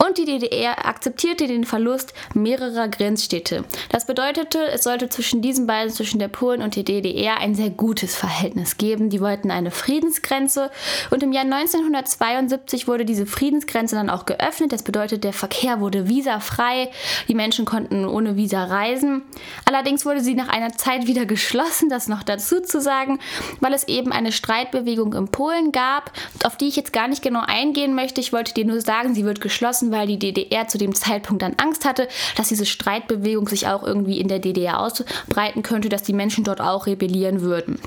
Und 0.07 0.17
die 0.17 0.25
DDR 0.25 0.85
akzeptierte 0.85 1.47
den 1.47 1.65
Verlust 1.65 2.13
mehrerer 2.33 2.87
Grenzstädte. 2.87 3.65
Das 3.89 4.05
bedeutete, 4.05 4.65
es 4.67 4.83
sollte 4.83 5.09
zwischen 5.09 5.41
diesen 5.41 5.67
beiden, 5.67 5.91
zwischen 5.91 6.19
der 6.19 6.29
Polen 6.29 6.61
und 6.61 6.75
der 6.75 6.83
DDR, 6.83 7.39
ein 7.39 7.55
sehr 7.55 7.69
gutes 7.69 8.15
Verhältnis 8.15 8.77
geben. 8.77 9.09
Die 9.09 9.19
wollten 9.19 9.51
eine 9.51 9.71
Friedensgrenze 9.71 10.71
und 11.09 11.23
im 11.23 11.33
Jahr 11.33 11.43
1972 11.43 12.87
wurde 12.87 13.03
diese 13.03 13.25
Friedensgrenze 13.25 13.95
dann 13.95 14.09
auch 14.09 14.25
geöffnet. 14.25 14.71
Das 14.71 14.83
bedeutet, 14.83 15.25
der 15.25 15.33
Verkehr 15.33 15.81
wurde 15.81 16.07
visafrei, 16.07 16.89
die 17.27 17.35
Menschen 17.35 17.65
konnten 17.65 18.05
ohne 18.05 18.37
Visa 18.37 18.63
reisen. 18.63 19.23
Allerdings 19.65 20.05
wurde 20.05 20.21
sie 20.21 20.35
nach 20.35 20.47
einer 20.47 20.71
Zeit 20.73 21.07
wieder 21.07 21.25
geschlossen, 21.25 21.89
das 21.89 22.07
noch 22.07 22.23
dazu 22.23 22.61
zu 22.61 22.79
sagen, 22.79 23.19
weil 23.59 23.73
es 23.73 23.87
eben 23.89 24.13
eine 24.13 24.31
Streitbewegung 24.31 25.13
in 25.13 25.27
Polen 25.27 25.73
gab, 25.73 26.13
auf 26.45 26.55
die 26.55 26.69
ich 26.69 26.77
jetzt 26.77 26.93
gar 26.93 27.09
nicht 27.09 27.21
genau 27.21 27.41
eingehen 27.45 27.93
möchte. 27.93 28.21
Ich 28.21 28.31
wollte 28.31 28.53
dir 28.53 28.65
nur 28.65 28.79
sagen, 28.79 29.13
sie 29.13 29.25
wird 29.25 29.41
geschlossen 29.41 29.87
geschlossen, 29.87 29.91
weil 29.97 30.07
die 30.07 30.19
DDR 30.19 30.67
zu 30.67 30.77
dem 30.77 30.93
Zeitpunkt 30.93 31.41
dann 31.41 31.55
Angst 31.57 31.85
hatte, 31.85 32.07
dass 32.35 32.49
diese 32.49 32.65
Streitbewegung 32.65 33.47
sich 33.47 33.67
auch 33.67 33.83
irgendwie 33.83 34.19
in 34.19 34.27
der 34.27 34.39
DDR 34.39 34.79
ausbreiten 34.79 35.63
könnte, 35.63 35.89
dass 35.89 36.03
die 36.03 36.13
Menschen 36.13 36.43
dort 36.43 36.61
auch 36.61 36.85
rebellieren 36.85 37.41
würden. 37.41 37.79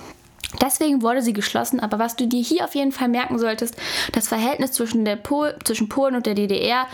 Deswegen 0.61 1.03
wurde 1.03 1.23
sie 1.23 1.33
geschlossen, 1.33 1.79
aber 1.79 1.99
was 1.99 2.17
du 2.17 2.27
dir 2.27 2.43
hier 2.43 2.65
auf 2.65 2.75
jeden 2.75 2.91
Fall 2.93 3.09
merken 3.09 3.39
solltest, 3.39 3.77
das 4.13 4.27
Verhältnis 4.27 4.73
zwischen, 4.73 5.05
der 5.05 5.17
Pol 5.17 5.55
zwischen 5.65 5.89
Polen 5.89 6.17
und 6.17 6.27
der 6.27 6.35
DDR 6.35 6.87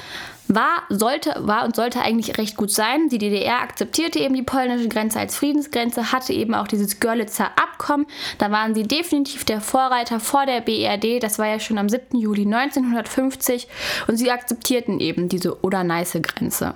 war, 0.49 0.83
sollte, 0.91 1.35
war 1.39 1.65
und 1.65 1.75
sollte 1.75 2.03
eigentlich 2.03 2.39
recht 2.39 2.57
gut 2.57 2.71
sein. 2.71 3.09
Die 3.09 3.19
DDR 3.19 3.63
akzeptierte 3.63 4.19
eben 4.19 4.35
die 4.35 4.43
polnische 4.43 4.89
Grenze 4.89 5.19
als 5.19 5.37
Friedensgrenze, 5.37 6.13
hatte 6.13 6.33
eben 6.33 6.55
auch 6.55 6.69
dieses 6.69 7.01
Görlitzer 7.01 7.47
Abkommen. 7.57 8.07
Da 8.39 8.51
waren 8.51 8.75
sie 8.75 8.85
definitiv 8.85 9.45
der 9.45 9.61
Vorreiter 9.61 10.21
vor 10.21 10.47
der 10.47 10.61
BRD. 10.61 11.23
Das 11.23 11.39
war 11.39 11.47
ja 11.47 11.59
schon 11.59 11.79
am 11.79 11.89
7. 11.89 12.19
Juli 12.19 12.43
1950 12.43 13.69
und 14.07 14.17
sie 14.19 14.31
akzeptierten 14.31 15.01
eben 15.01 15.29
diese 15.29 15.63
Oder-Neiße-Grenze. 15.65 16.75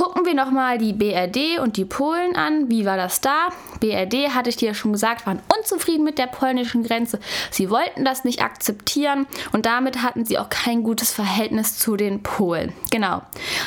Gucken 0.00 0.24
wir 0.24 0.32
nochmal 0.32 0.78
die 0.78 0.94
BRD 0.94 1.58
und 1.60 1.76
die 1.76 1.84
Polen 1.84 2.34
an. 2.34 2.70
Wie 2.70 2.86
war 2.86 2.96
das 2.96 3.20
da? 3.20 3.50
BRD, 3.80 4.30
hatte 4.30 4.48
ich 4.48 4.56
dir 4.56 4.68
ja 4.68 4.74
schon 4.74 4.94
gesagt, 4.94 5.26
waren 5.26 5.40
unzufrieden 5.54 6.04
mit 6.04 6.16
der 6.16 6.26
polnischen 6.26 6.82
Grenze. 6.82 7.20
Sie 7.50 7.68
wollten 7.68 8.02
das 8.02 8.24
nicht 8.24 8.42
akzeptieren 8.42 9.26
und 9.52 9.66
damit 9.66 10.02
hatten 10.02 10.24
sie 10.24 10.38
auch 10.38 10.48
kein 10.48 10.84
gutes 10.84 11.12
Verhältnis 11.12 11.76
zu 11.76 11.96
den 11.96 12.22
Polen. 12.22 12.72
Genau. 12.90 13.20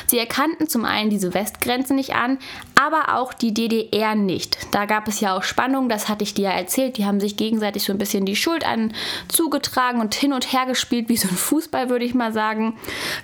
Sie 0.08 0.18
erkannten 0.18 0.68
zum 0.68 0.84
einen 0.84 1.08
diese 1.08 1.34
Westgrenze 1.34 1.94
nicht 1.94 2.16
an, 2.16 2.38
aber 2.74 3.14
auch 3.14 3.32
die 3.32 3.54
DDR 3.54 4.16
nicht. 4.16 4.58
Da 4.72 4.86
gab 4.86 5.06
es 5.06 5.20
ja 5.20 5.36
auch 5.36 5.44
Spannungen, 5.44 5.88
das 5.88 6.08
hatte 6.08 6.24
ich 6.24 6.34
dir 6.34 6.50
ja 6.50 6.50
erzählt. 6.50 6.98
Die 6.98 7.06
haben 7.06 7.20
sich 7.20 7.36
gegenseitig 7.36 7.84
so 7.84 7.92
ein 7.92 7.98
bisschen 7.98 8.24
die 8.24 8.34
Schuld 8.34 8.66
an 8.66 8.92
zugetragen 9.28 10.00
und 10.00 10.16
hin 10.16 10.32
und 10.32 10.52
her 10.52 10.66
gespielt, 10.66 11.08
wie 11.08 11.16
so 11.16 11.28
ein 11.28 11.36
Fußball, 11.36 11.90
würde 11.90 12.04
ich 12.04 12.14
mal 12.14 12.32
sagen. 12.32 12.76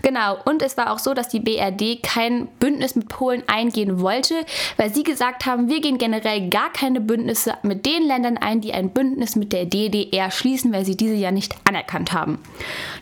Genau. 0.03 0.39
Und 0.45 0.63
es 0.63 0.77
war 0.77 0.93
auch 0.93 1.01
so, 1.01 1.13
dass 1.13 1.29
die 1.29 1.41
BRD 1.41 2.05
kein 2.05 2.47
Bündnis 2.61 2.95
mit 2.95 3.00
mit 3.01 3.09
Polen 3.09 3.43
eingehen 3.47 4.01
wollte, 4.01 4.47
weil 4.77 4.93
sie 4.95 5.03
gesagt 5.03 5.47
haben, 5.47 5.69
wir 5.69 5.81
gehen 5.81 5.99
generell 5.99 6.49
gar 6.49 6.73
keine 6.73 7.01
Bündnisse 7.01 7.55
mit 7.63 7.87
den 7.87 8.07
Ländern 8.07 8.37
ein, 8.37 8.61
die 8.61 8.73
ein 8.73 8.91
Bündnis 8.91 9.37
mit 9.37 9.53
der 9.53 9.67
DDR 9.67 10.31
schließen, 10.31 10.73
weil 10.73 10.85
sie 10.85 10.97
diese 10.97 11.15
ja 11.15 11.31
nicht 11.31 11.55
anerkannt 11.65 12.13
haben. 12.13 12.39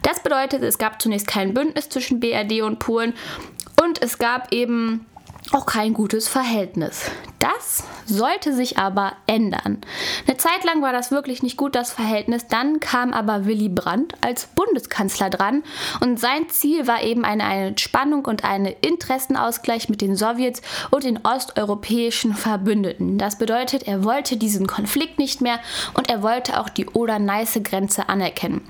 Das 0.02 0.23
bedeutet, 0.23 0.62
es 0.62 0.78
gab 0.78 1.00
zunächst 1.02 1.26
kein 1.26 1.55
Bündnis 1.55 1.88
zwischen 1.88 2.21
BRD 2.21 2.62
und 2.62 2.78
Polen 2.78 3.14
und 3.83 4.02
es 4.02 4.19
gab 4.19 4.52
eben 4.52 5.07
auch 5.52 5.67
kein 5.67 5.95
gutes 5.95 6.28
Verhältnis. 6.28 7.11
Das 7.38 7.85
sollte 8.05 8.52
sich 8.52 8.78
aber 8.78 9.12
ändern. 9.26 9.81
Eine 10.26 10.37
Zeit 10.37 10.64
lang 10.64 10.83
war 10.83 10.93
das 10.93 11.11
wirklich 11.11 11.43
nicht 11.43 11.57
gut, 11.57 11.75
das 11.75 11.93
Verhältnis. 11.93 12.47
Dann 12.49 12.81
kam 12.81 13.12
aber 13.12 13.47
Willy 13.47 13.69
Brandt 13.69 14.14
als 14.21 14.47
Bundeskanzler 14.47 15.31
dran 15.31 15.62
und 16.00 16.19
sein 16.19 16.49
Ziel 16.49 16.87
war 16.87 17.02
eben 17.02 17.25
eine, 17.25 17.45
eine 17.45 17.69
Entspannung 17.69 18.25
und 18.25 18.45
einen 18.45 18.75
Interessenausgleich 18.81 19.88
mit 19.88 20.00
den 20.00 20.17
Sowjets 20.17 20.62
und 20.90 21.05
den 21.05 21.25
osteuropäischen 21.25 22.35
Verbündeten. 22.35 23.19
Das 23.19 23.38
bedeutet, 23.38 23.85
er 23.85 24.05
wollte 24.05 24.37
diesen 24.37 24.67
Konflikt 24.67 25.19
nicht 25.19 25.40
mehr 25.40 25.61
und 25.95 26.11
er 26.11 26.23
wollte 26.23 26.61
auch 26.61 26.69
die 26.69 26.87
Oder-Neiße-Grenze 26.87 28.09
anerkennen. 28.09 28.67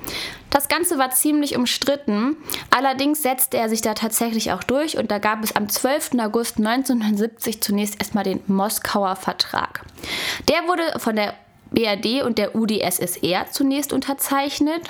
Das 0.50 0.68
Ganze 0.68 0.98
war 0.98 1.10
ziemlich 1.10 1.56
umstritten, 1.56 2.36
allerdings 2.70 3.22
setzte 3.22 3.58
er 3.58 3.68
sich 3.68 3.82
da 3.82 3.94
tatsächlich 3.94 4.52
auch 4.52 4.62
durch 4.62 4.96
und 4.96 5.10
da 5.10 5.18
gab 5.18 5.44
es 5.44 5.54
am 5.54 5.68
12. 5.68 6.12
August 6.18 6.58
1970 6.58 7.60
zunächst 7.62 8.00
erstmal 8.00 8.24
den 8.24 8.40
Moskauer 8.46 9.16
Vertrag. 9.16 9.84
Der 10.48 10.66
wurde 10.66 10.98
von 10.98 11.16
der 11.16 11.34
BRD 11.70 12.22
und 12.24 12.38
der 12.38 12.54
UdSSR 12.54 13.46
zunächst 13.50 13.92
unterzeichnet. 13.92 14.82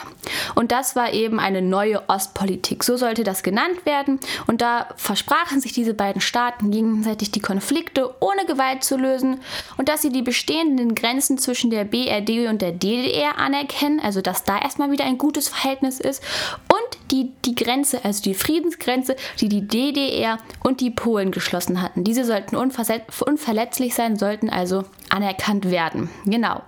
Und 0.54 0.72
das 0.72 0.96
war 0.96 1.12
eben 1.12 1.40
eine 1.40 1.62
neue 1.62 2.08
Ostpolitik. 2.08 2.84
So 2.84 2.96
sollte 2.96 3.24
das 3.24 3.42
genannt 3.42 3.84
werden. 3.84 4.20
Und 4.46 4.60
da 4.60 4.88
versprachen 4.96 5.60
sich 5.60 5.72
diese 5.72 5.94
beiden 5.94 6.20
Staaten 6.20 6.70
gegenseitig 6.70 7.30
die 7.30 7.40
Konflikte 7.40 8.14
ohne 8.20 8.46
Gewalt 8.46 8.84
zu 8.84 8.96
lösen 8.96 9.40
und 9.76 9.88
dass 9.88 10.02
sie 10.02 10.10
die 10.10 10.22
bestehenden 10.22 10.94
Grenzen 10.94 11.38
zwischen 11.38 11.70
der 11.70 11.84
BRD 11.84 12.48
und 12.48 12.62
der 12.62 12.72
DDR 12.72 13.38
anerkennen, 13.38 14.00
also 14.00 14.20
dass 14.20 14.44
da 14.44 14.58
erstmal 14.58 14.90
wieder 14.90 15.04
ein 15.04 15.18
gutes 15.18 15.48
Verhältnis 15.48 16.00
ist. 16.00 16.22
Und 16.68 16.77
die, 17.10 17.32
die 17.44 17.54
Grenze, 17.54 18.04
also 18.04 18.22
die 18.22 18.34
Friedensgrenze, 18.34 19.16
die 19.40 19.48
die 19.48 19.66
DDR 19.66 20.38
und 20.62 20.80
die 20.80 20.90
Polen 20.90 21.30
geschlossen 21.30 21.80
hatten. 21.82 22.04
Diese 22.04 22.24
sollten 22.24 22.56
unverletzlich 22.56 23.94
sein, 23.94 24.16
sollten 24.16 24.50
also 24.50 24.84
anerkannt 25.08 25.70
werden. 25.70 26.10
Genau. 26.24 26.62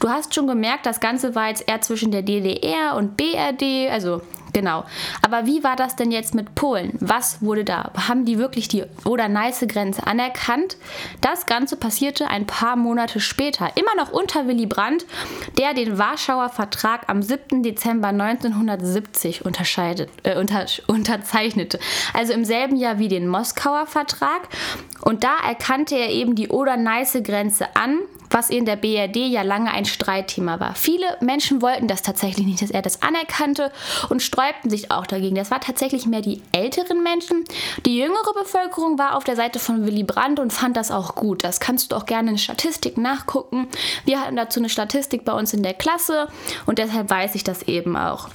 Du 0.00 0.08
hast 0.08 0.34
schon 0.34 0.46
gemerkt, 0.46 0.86
das 0.86 1.00
Ganze 1.00 1.34
war 1.34 1.48
jetzt 1.48 1.68
eher 1.68 1.80
zwischen 1.80 2.10
der 2.10 2.22
DDR 2.22 2.96
und 2.96 3.16
BRD, 3.16 3.90
also 3.90 4.20
Genau. 4.56 4.86
Aber 5.20 5.44
wie 5.44 5.62
war 5.62 5.76
das 5.76 5.96
denn 5.96 6.10
jetzt 6.10 6.34
mit 6.34 6.54
Polen? 6.54 6.96
Was 6.98 7.42
wurde 7.42 7.62
da? 7.62 7.92
Haben 8.08 8.24
die 8.24 8.38
wirklich 8.38 8.68
die 8.68 8.84
Oder-Neiße-Grenze 9.04 10.06
anerkannt? 10.06 10.78
Das 11.20 11.44
Ganze 11.44 11.76
passierte 11.76 12.28
ein 12.28 12.46
paar 12.46 12.74
Monate 12.74 13.20
später, 13.20 13.70
immer 13.76 13.94
noch 13.98 14.12
unter 14.12 14.46
Willy 14.46 14.64
Brandt, 14.64 15.04
der 15.58 15.74
den 15.74 15.98
Warschauer 15.98 16.48
Vertrag 16.48 17.02
am 17.08 17.20
7. 17.20 17.62
Dezember 17.62 18.08
1970 18.08 19.42
äh, 19.44 20.38
unter, 20.38 20.64
unterzeichnete. 20.86 21.78
Also 22.14 22.32
im 22.32 22.46
selben 22.46 22.76
Jahr 22.76 22.98
wie 22.98 23.08
den 23.08 23.28
Moskauer 23.28 23.84
Vertrag. 23.84 24.48
Und 25.02 25.22
da 25.22 25.34
erkannte 25.46 25.96
er 25.96 26.08
eben 26.08 26.34
die 26.34 26.48
Oder-Neiße-Grenze 26.48 27.76
an 27.76 27.98
was 28.30 28.50
in 28.50 28.64
der 28.64 28.76
BRD 28.76 29.16
ja 29.16 29.42
lange 29.42 29.70
ein 29.70 29.84
Streitthema 29.84 30.60
war. 30.60 30.74
Viele 30.74 31.06
Menschen 31.20 31.62
wollten 31.62 31.88
das 31.88 32.02
tatsächlich 32.02 32.46
nicht, 32.46 32.62
dass 32.62 32.70
er 32.70 32.82
das 32.82 33.02
anerkannte 33.02 33.72
und 34.08 34.22
sträubten 34.22 34.70
sich 34.70 34.90
auch 34.90 35.06
dagegen. 35.06 35.36
Das 35.36 35.50
war 35.50 35.60
tatsächlich 35.60 36.06
mehr 36.06 36.22
die 36.22 36.42
älteren 36.52 37.02
Menschen. 37.02 37.44
Die 37.84 37.98
jüngere 37.98 38.34
Bevölkerung 38.34 38.98
war 38.98 39.16
auf 39.16 39.24
der 39.24 39.36
Seite 39.36 39.58
von 39.58 39.86
Willy 39.86 40.04
Brandt 40.04 40.40
und 40.40 40.52
fand 40.52 40.76
das 40.76 40.90
auch 40.90 41.14
gut. 41.14 41.44
Das 41.44 41.60
kannst 41.60 41.92
du 41.92 41.96
auch 41.96 42.06
gerne 42.06 42.30
in 42.30 42.38
Statistik 42.38 42.98
nachgucken. 42.98 43.68
Wir 44.04 44.20
hatten 44.20 44.36
dazu 44.36 44.60
eine 44.60 44.68
Statistik 44.68 45.24
bei 45.24 45.32
uns 45.32 45.52
in 45.54 45.62
der 45.62 45.74
Klasse 45.74 46.28
und 46.66 46.78
deshalb 46.78 47.10
weiß 47.10 47.34
ich 47.34 47.44
das 47.44 47.62
eben 47.62 47.96
auch. 47.96 48.28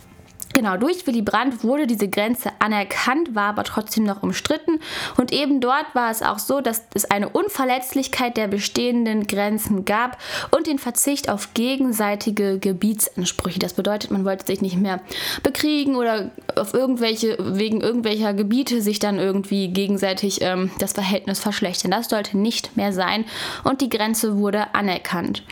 Genau, 0.53 0.77
durch 0.77 1.08
Willy 1.08 1.22
Brandt 1.22 1.63
wurde 1.63 1.88
diese 1.88 2.10
Grenze 2.10 2.51
anerkannt, 2.60 3.36
war 3.36 3.50
aber 3.50 3.63
trotzdem 3.63 4.03
noch 4.03 4.22
umstritten. 4.24 4.79
Und 5.17 5.31
eben 5.31 5.62
dort 5.62 5.86
war 5.93 6.12
es 6.12 6.22
auch 6.22 6.39
so, 6.39 6.62
dass 6.62 6.84
es 6.93 7.05
eine 7.05 7.29
Unverletzlichkeit 7.29 8.38
der 8.38 8.48
bestehenden 8.48 9.27
Grenzen 9.27 9.86
gab 9.86 10.17
und 10.51 10.67
den 10.67 10.79
Verzicht 10.79 11.29
auf 11.29 11.53
gegenseitige 11.53 12.60
Gebietsansprüche. 12.60 13.60
Das 13.60 13.74
bedeutet, 13.74 14.12
man 14.12 14.25
wollte 14.25 14.46
sich 14.46 14.62
nicht 14.62 14.77
mehr 14.77 15.01
bekriegen 15.43 15.96
oder 15.96 16.31
auf 16.55 16.74
irgendwelche, 16.74 17.38
wegen 17.39 17.81
irgendwelcher 17.81 18.34
Gebiete 18.34 18.81
sich 18.81 19.00
dann 19.00 19.20
irgendwie 19.20 19.70
gegenseitig 19.70 20.41
ähm, 20.41 20.72
das 20.79 20.93
Verhältnis 20.93 21.39
verschlechtern. 21.39 21.91
Das 21.91 22.10
sollte 22.10 22.38
nicht 22.38 22.75
mehr 22.75 22.93
sein 22.93 23.25
und 23.63 23.81
die 23.81 23.89
Grenze 23.89 24.38
wurde 24.38 24.74
anerkannt. 24.74 25.43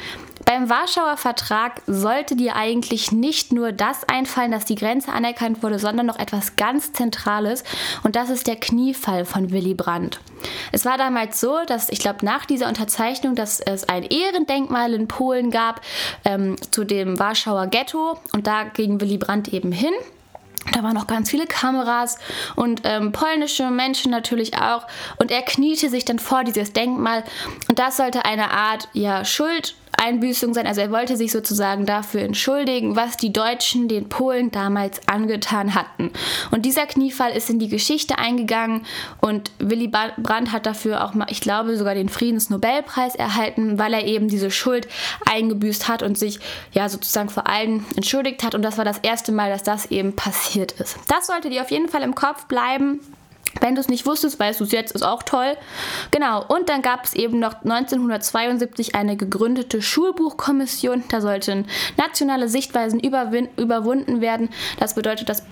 Beim 0.49 0.67
Warschauer 0.67 1.15
Vertrag 1.15 1.83
sollte 1.85 2.35
dir 2.35 2.55
eigentlich 2.55 3.11
nicht 3.11 3.53
nur 3.53 3.71
das 3.71 4.09
einfallen, 4.09 4.51
dass 4.51 4.65
die 4.65 4.73
Grenze 4.73 5.11
anerkannt 5.11 5.61
wurde, 5.61 5.77
sondern 5.77 6.07
noch 6.07 6.17
etwas 6.17 6.55
ganz 6.55 6.91
Zentrales 6.91 7.63
und 8.01 8.15
das 8.15 8.31
ist 8.31 8.47
der 8.47 8.55
Kniefall 8.55 9.25
von 9.25 9.51
Willy 9.51 9.75
Brandt. 9.75 10.19
Es 10.71 10.85
war 10.85 10.97
damals 10.97 11.39
so, 11.39 11.55
dass 11.67 11.89
ich 11.89 11.99
glaube 11.99 12.25
nach 12.25 12.45
dieser 12.45 12.67
Unterzeichnung, 12.67 13.35
dass 13.35 13.59
es 13.59 13.87
ein 13.87 14.01
Ehrendenkmal 14.01 14.95
in 14.95 15.07
Polen 15.07 15.51
gab 15.51 15.81
ähm, 16.25 16.55
zu 16.71 16.83
dem 16.83 17.19
Warschauer 17.19 17.67
Ghetto 17.67 18.17
und 18.33 18.47
da 18.47 18.63
ging 18.63 18.99
Willy 18.99 19.19
Brandt 19.19 19.49
eben 19.49 19.71
hin. 19.71 19.93
Da 20.73 20.81
waren 20.81 20.95
noch 20.95 21.07
ganz 21.07 21.29
viele 21.29 21.45
Kameras 21.45 22.17
und 22.55 22.81
ähm, 22.85 23.11
polnische 23.11 23.69
Menschen 23.69 24.11
natürlich 24.11 24.57
auch. 24.57 24.87
Und 25.17 25.31
er 25.31 25.41
kniete 25.41 25.89
sich 25.89 26.05
dann 26.05 26.19
vor 26.19 26.43
dieses 26.43 26.73
Denkmal. 26.73 27.23
Und 27.67 27.79
das 27.79 27.97
sollte 27.97 28.25
eine 28.25 28.51
Art 28.51 28.87
ja, 28.93 29.25
Schuld 29.25 29.75
Einbüßung 29.97 30.53
sein. 30.53 30.67
Also 30.67 30.81
er 30.81 30.91
wollte 30.91 31.17
sich 31.17 31.31
sozusagen 31.31 31.85
dafür 31.85 32.21
entschuldigen, 32.21 32.95
was 32.95 33.17
die 33.17 33.33
Deutschen 33.33 33.87
den 33.87 34.09
Polen 34.09 34.51
damals 34.51 35.01
angetan 35.07 35.75
hatten. 35.75 36.11
Und 36.51 36.65
dieser 36.65 36.85
Kniefall 36.85 37.31
ist 37.31 37.49
in 37.49 37.59
die 37.59 37.67
Geschichte 37.67 38.17
eingegangen 38.17 38.85
und 39.21 39.51
Willy 39.59 39.87
Brandt 39.87 40.51
hat 40.51 40.65
dafür 40.65 41.03
auch 41.03 41.13
mal, 41.13 41.27
ich 41.29 41.41
glaube, 41.41 41.77
sogar 41.77 41.95
den 41.95 42.09
Friedensnobelpreis 42.09 43.15
erhalten, 43.15 43.77
weil 43.77 43.93
er 43.93 44.05
eben 44.05 44.27
diese 44.27 44.51
Schuld 44.51 44.87
eingebüßt 45.29 45.87
hat 45.87 46.03
und 46.03 46.17
sich 46.17 46.39
ja 46.71 46.89
sozusagen 46.89 47.29
vor 47.29 47.47
allen 47.47 47.85
entschuldigt 47.95 48.43
hat. 48.43 48.55
Und 48.55 48.61
das 48.61 48.77
war 48.77 48.85
das 48.85 48.99
erste 48.99 49.31
Mal, 49.31 49.49
dass 49.49 49.63
das 49.63 49.87
eben 49.91 50.15
passiert 50.15 50.71
ist. 50.73 50.97
Das 51.07 51.27
sollte 51.27 51.49
dir 51.49 51.61
auf 51.61 51.71
jeden 51.71 51.89
Fall 51.89 52.03
im 52.03 52.15
Kopf 52.15 52.45
bleiben. 52.45 52.99
Wenn 53.61 53.75
du 53.75 53.81
es 53.81 53.87
nicht 53.87 54.05
wusstest, 54.05 54.39
weißt 54.39 54.59
du 54.59 54.63
es 54.63 54.71
jetzt, 54.71 54.93
ist 54.93 55.03
auch 55.03 55.23
toll. 55.23 55.57
Genau, 56.11 56.45
und 56.47 56.69
dann 56.69 56.81
gab 56.81 57.03
es 57.03 57.13
eben 57.13 57.39
noch 57.39 57.55
1972 57.55 58.95
eine 58.95 59.17
gegründete 59.17 59.81
Schulbuchkommission. 59.81 61.03
Da 61.09 61.19
sollten 61.21 61.65
nationale 61.97 62.47
Sichtweisen 62.47 62.99
überwunden 62.99 64.21
werden. 64.21 64.49
Das 64.79 64.95
bedeutet, 64.95 65.29
das 65.29 65.43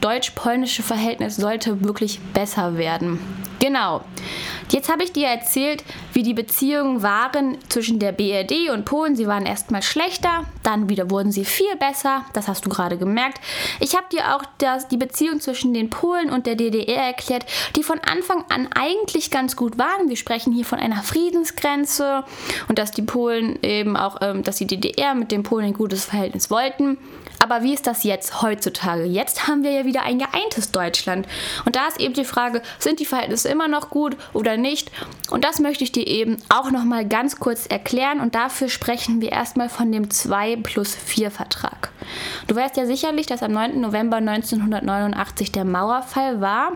deutsch-polnische 0.00 0.82
Verhältnis 0.82 1.36
sollte 1.36 1.84
wirklich 1.84 2.20
besser 2.32 2.78
werden. 2.78 3.20
Genau. 3.58 4.02
Jetzt 4.70 4.90
habe 4.90 5.04
ich 5.04 5.12
dir 5.12 5.28
erzählt, 5.28 5.84
wie 6.12 6.22
die 6.22 6.34
Beziehungen 6.34 7.02
waren 7.02 7.58
zwischen 7.68 7.98
der 7.98 8.12
BRD 8.12 8.70
und 8.70 8.84
Polen. 8.84 9.16
Sie 9.16 9.26
waren 9.26 9.46
erstmal 9.46 9.82
schlechter, 9.82 10.44
dann 10.62 10.88
wieder 10.88 11.10
wurden 11.10 11.32
sie 11.32 11.44
viel 11.44 11.74
besser. 11.76 12.24
Das 12.32 12.48
hast 12.48 12.66
du 12.66 12.70
gerade 12.70 12.98
gemerkt. 12.98 13.40
Ich 13.80 13.94
habe 13.94 14.06
dir 14.10 14.34
auch 14.34 14.42
das, 14.58 14.88
die 14.88 14.96
Beziehung 14.96 15.40
zwischen 15.40 15.72
den 15.72 15.88
Polen 15.88 16.30
und 16.30 16.46
der 16.46 16.56
DDR 16.56 17.04
erklärt, 17.04 17.25
die 17.76 17.82
von 17.82 17.98
Anfang 18.00 18.44
an 18.48 18.68
eigentlich 18.74 19.30
ganz 19.30 19.56
gut 19.56 19.78
waren. 19.78 20.08
Wir 20.08 20.16
sprechen 20.16 20.52
hier 20.52 20.64
von 20.64 20.78
einer 20.78 21.02
Friedensgrenze 21.02 22.24
und 22.68 22.78
dass 22.78 22.90
die 22.92 23.02
Polen 23.02 23.58
eben 23.62 23.96
auch, 23.96 24.18
ähm, 24.20 24.42
dass 24.42 24.56
die 24.56 24.66
DDR 24.66 25.14
mit 25.14 25.32
den 25.32 25.42
Polen 25.42 25.66
ein 25.66 25.72
gutes 25.74 26.06
Verhältnis 26.06 26.50
wollten. 26.50 26.98
Aber 27.48 27.62
wie 27.62 27.74
ist 27.74 27.86
das 27.86 28.02
jetzt 28.02 28.42
heutzutage? 28.42 29.04
Jetzt 29.04 29.46
haben 29.46 29.62
wir 29.62 29.70
ja 29.70 29.84
wieder 29.84 30.02
ein 30.02 30.18
geeintes 30.18 30.72
Deutschland. 30.72 31.28
Und 31.64 31.76
da 31.76 31.86
ist 31.86 32.00
eben 32.00 32.12
die 32.12 32.24
Frage, 32.24 32.60
sind 32.80 32.98
die 32.98 33.04
Verhältnisse 33.04 33.48
immer 33.48 33.68
noch 33.68 33.88
gut 33.88 34.16
oder 34.32 34.56
nicht? 34.56 34.90
Und 35.30 35.44
das 35.44 35.60
möchte 35.60 35.84
ich 35.84 35.92
dir 35.92 36.08
eben 36.08 36.38
auch 36.48 36.72
noch 36.72 36.82
mal 36.82 37.06
ganz 37.06 37.38
kurz 37.38 37.66
erklären 37.66 38.18
und 38.18 38.34
dafür 38.34 38.68
sprechen 38.68 39.20
wir 39.20 39.30
erstmal 39.30 39.68
von 39.68 39.92
dem 39.92 40.10
2 40.10 40.56
plus 40.56 40.96
4 40.96 41.30
Vertrag. 41.30 41.92
Du 42.46 42.54
weißt 42.54 42.76
ja 42.76 42.86
sicherlich, 42.86 43.26
dass 43.26 43.42
am 43.42 43.52
9. 43.52 43.80
November 43.80 44.16
1989 44.16 45.52
der 45.52 45.64
Mauerfall 45.64 46.40
war 46.40 46.72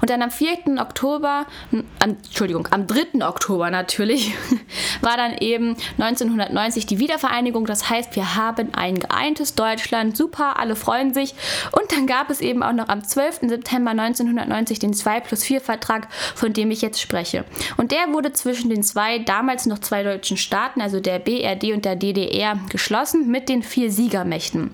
und 0.00 0.10
dann 0.10 0.22
am 0.22 0.30
4. 0.30 0.80
Oktober, 0.80 1.46
am, 1.72 2.16
Entschuldigung, 2.24 2.68
am 2.70 2.86
3. 2.86 3.26
Oktober 3.26 3.70
natürlich, 3.70 4.34
war 5.00 5.16
dann 5.16 5.36
eben 5.38 5.76
1990 5.98 6.86
die 6.86 6.98
Wiedervereinigung. 6.98 7.66
Das 7.66 7.88
heißt, 7.88 8.16
wir 8.16 8.36
haben 8.36 8.74
ein 8.74 8.98
geeintes 8.98 9.54
Deutschland, 9.54 10.13
super, 10.14 10.58
alle 10.58 10.76
freuen 10.76 11.14
sich. 11.14 11.34
Und 11.72 11.92
dann 11.92 12.06
gab 12.06 12.30
es 12.30 12.40
eben 12.40 12.62
auch 12.62 12.72
noch 12.72 12.88
am 12.88 13.04
12. 13.04 13.40
September 13.42 13.90
1990 13.90 14.78
den 14.78 14.94
2 14.94 15.20
plus 15.20 15.44
4 15.44 15.60
Vertrag, 15.60 16.08
von 16.34 16.52
dem 16.52 16.70
ich 16.70 16.82
jetzt 16.82 17.00
spreche. 17.00 17.44
Und 17.76 17.92
der 17.92 18.12
wurde 18.12 18.32
zwischen 18.32 18.70
den 18.70 18.82
zwei, 18.82 19.18
damals 19.18 19.66
noch 19.66 19.78
zwei 19.78 20.02
deutschen 20.02 20.36
Staaten, 20.36 20.80
also 20.80 21.00
der 21.00 21.18
BRD 21.18 21.72
und 21.72 21.84
der 21.84 21.96
DDR, 21.96 22.58
geschlossen 22.70 23.30
mit 23.30 23.48
den 23.48 23.62
vier 23.62 23.90
Siegermächten. 23.90 24.70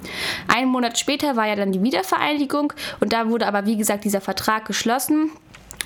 Einen 0.49 0.71
Monat 0.71 0.99
später 0.99 1.37
war 1.37 1.47
ja 1.47 1.57
dann 1.57 1.73
die 1.73 1.83
Wiedervereinigung 1.83 2.73
und 3.01 3.13
da 3.13 3.29
wurde 3.29 3.47
aber, 3.47 3.67
wie 3.67 3.77
gesagt, 3.77 4.05
dieser 4.05 4.21
Vertrag 4.21 4.65
geschlossen. 4.67 5.31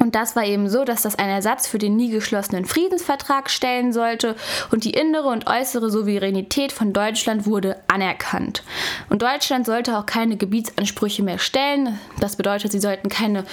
Und 0.04 0.14
das 0.14 0.36
war 0.36 0.44
eben 0.44 0.68
so, 0.68 0.84
dass 0.84 1.00
das 1.00 1.18
ein 1.18 1.30
Ersatz 1.30 1.66
für 1.66 1.78
den 1.78 1.96
nie 1.96 2.10
geschlossenen 2.10 2.66
Friedensvertrag 2.66 3.48
stellen 3.48 3.90
sollte 3.94 4.36
und 4.70 4.84
die 4.84 4.90
innere 4.90 5.28
und 5.28 5.46
äußere 5.46 5.90
Souveränität 5.90 6.72
von 6.72 6.92
Deutschland 6.92 7.46
wurde 7.46 7.78
anerkannt. 7.88 8.64
Und 9.08 9.22
Deutschland 9.22 9.64
sollte 9.64 9.96
auch 9.96 10.04
keine 10.04 10.36
Gebietsansprüche 10.36 11.22
mehr 11.22 11.38
stellen. 11.38 11.98
Das 12.20 12.36
bedeutet, 12.36 12.70
sie 12.70 12.80
sollten 12.80 13.08
keine 13.08 13.44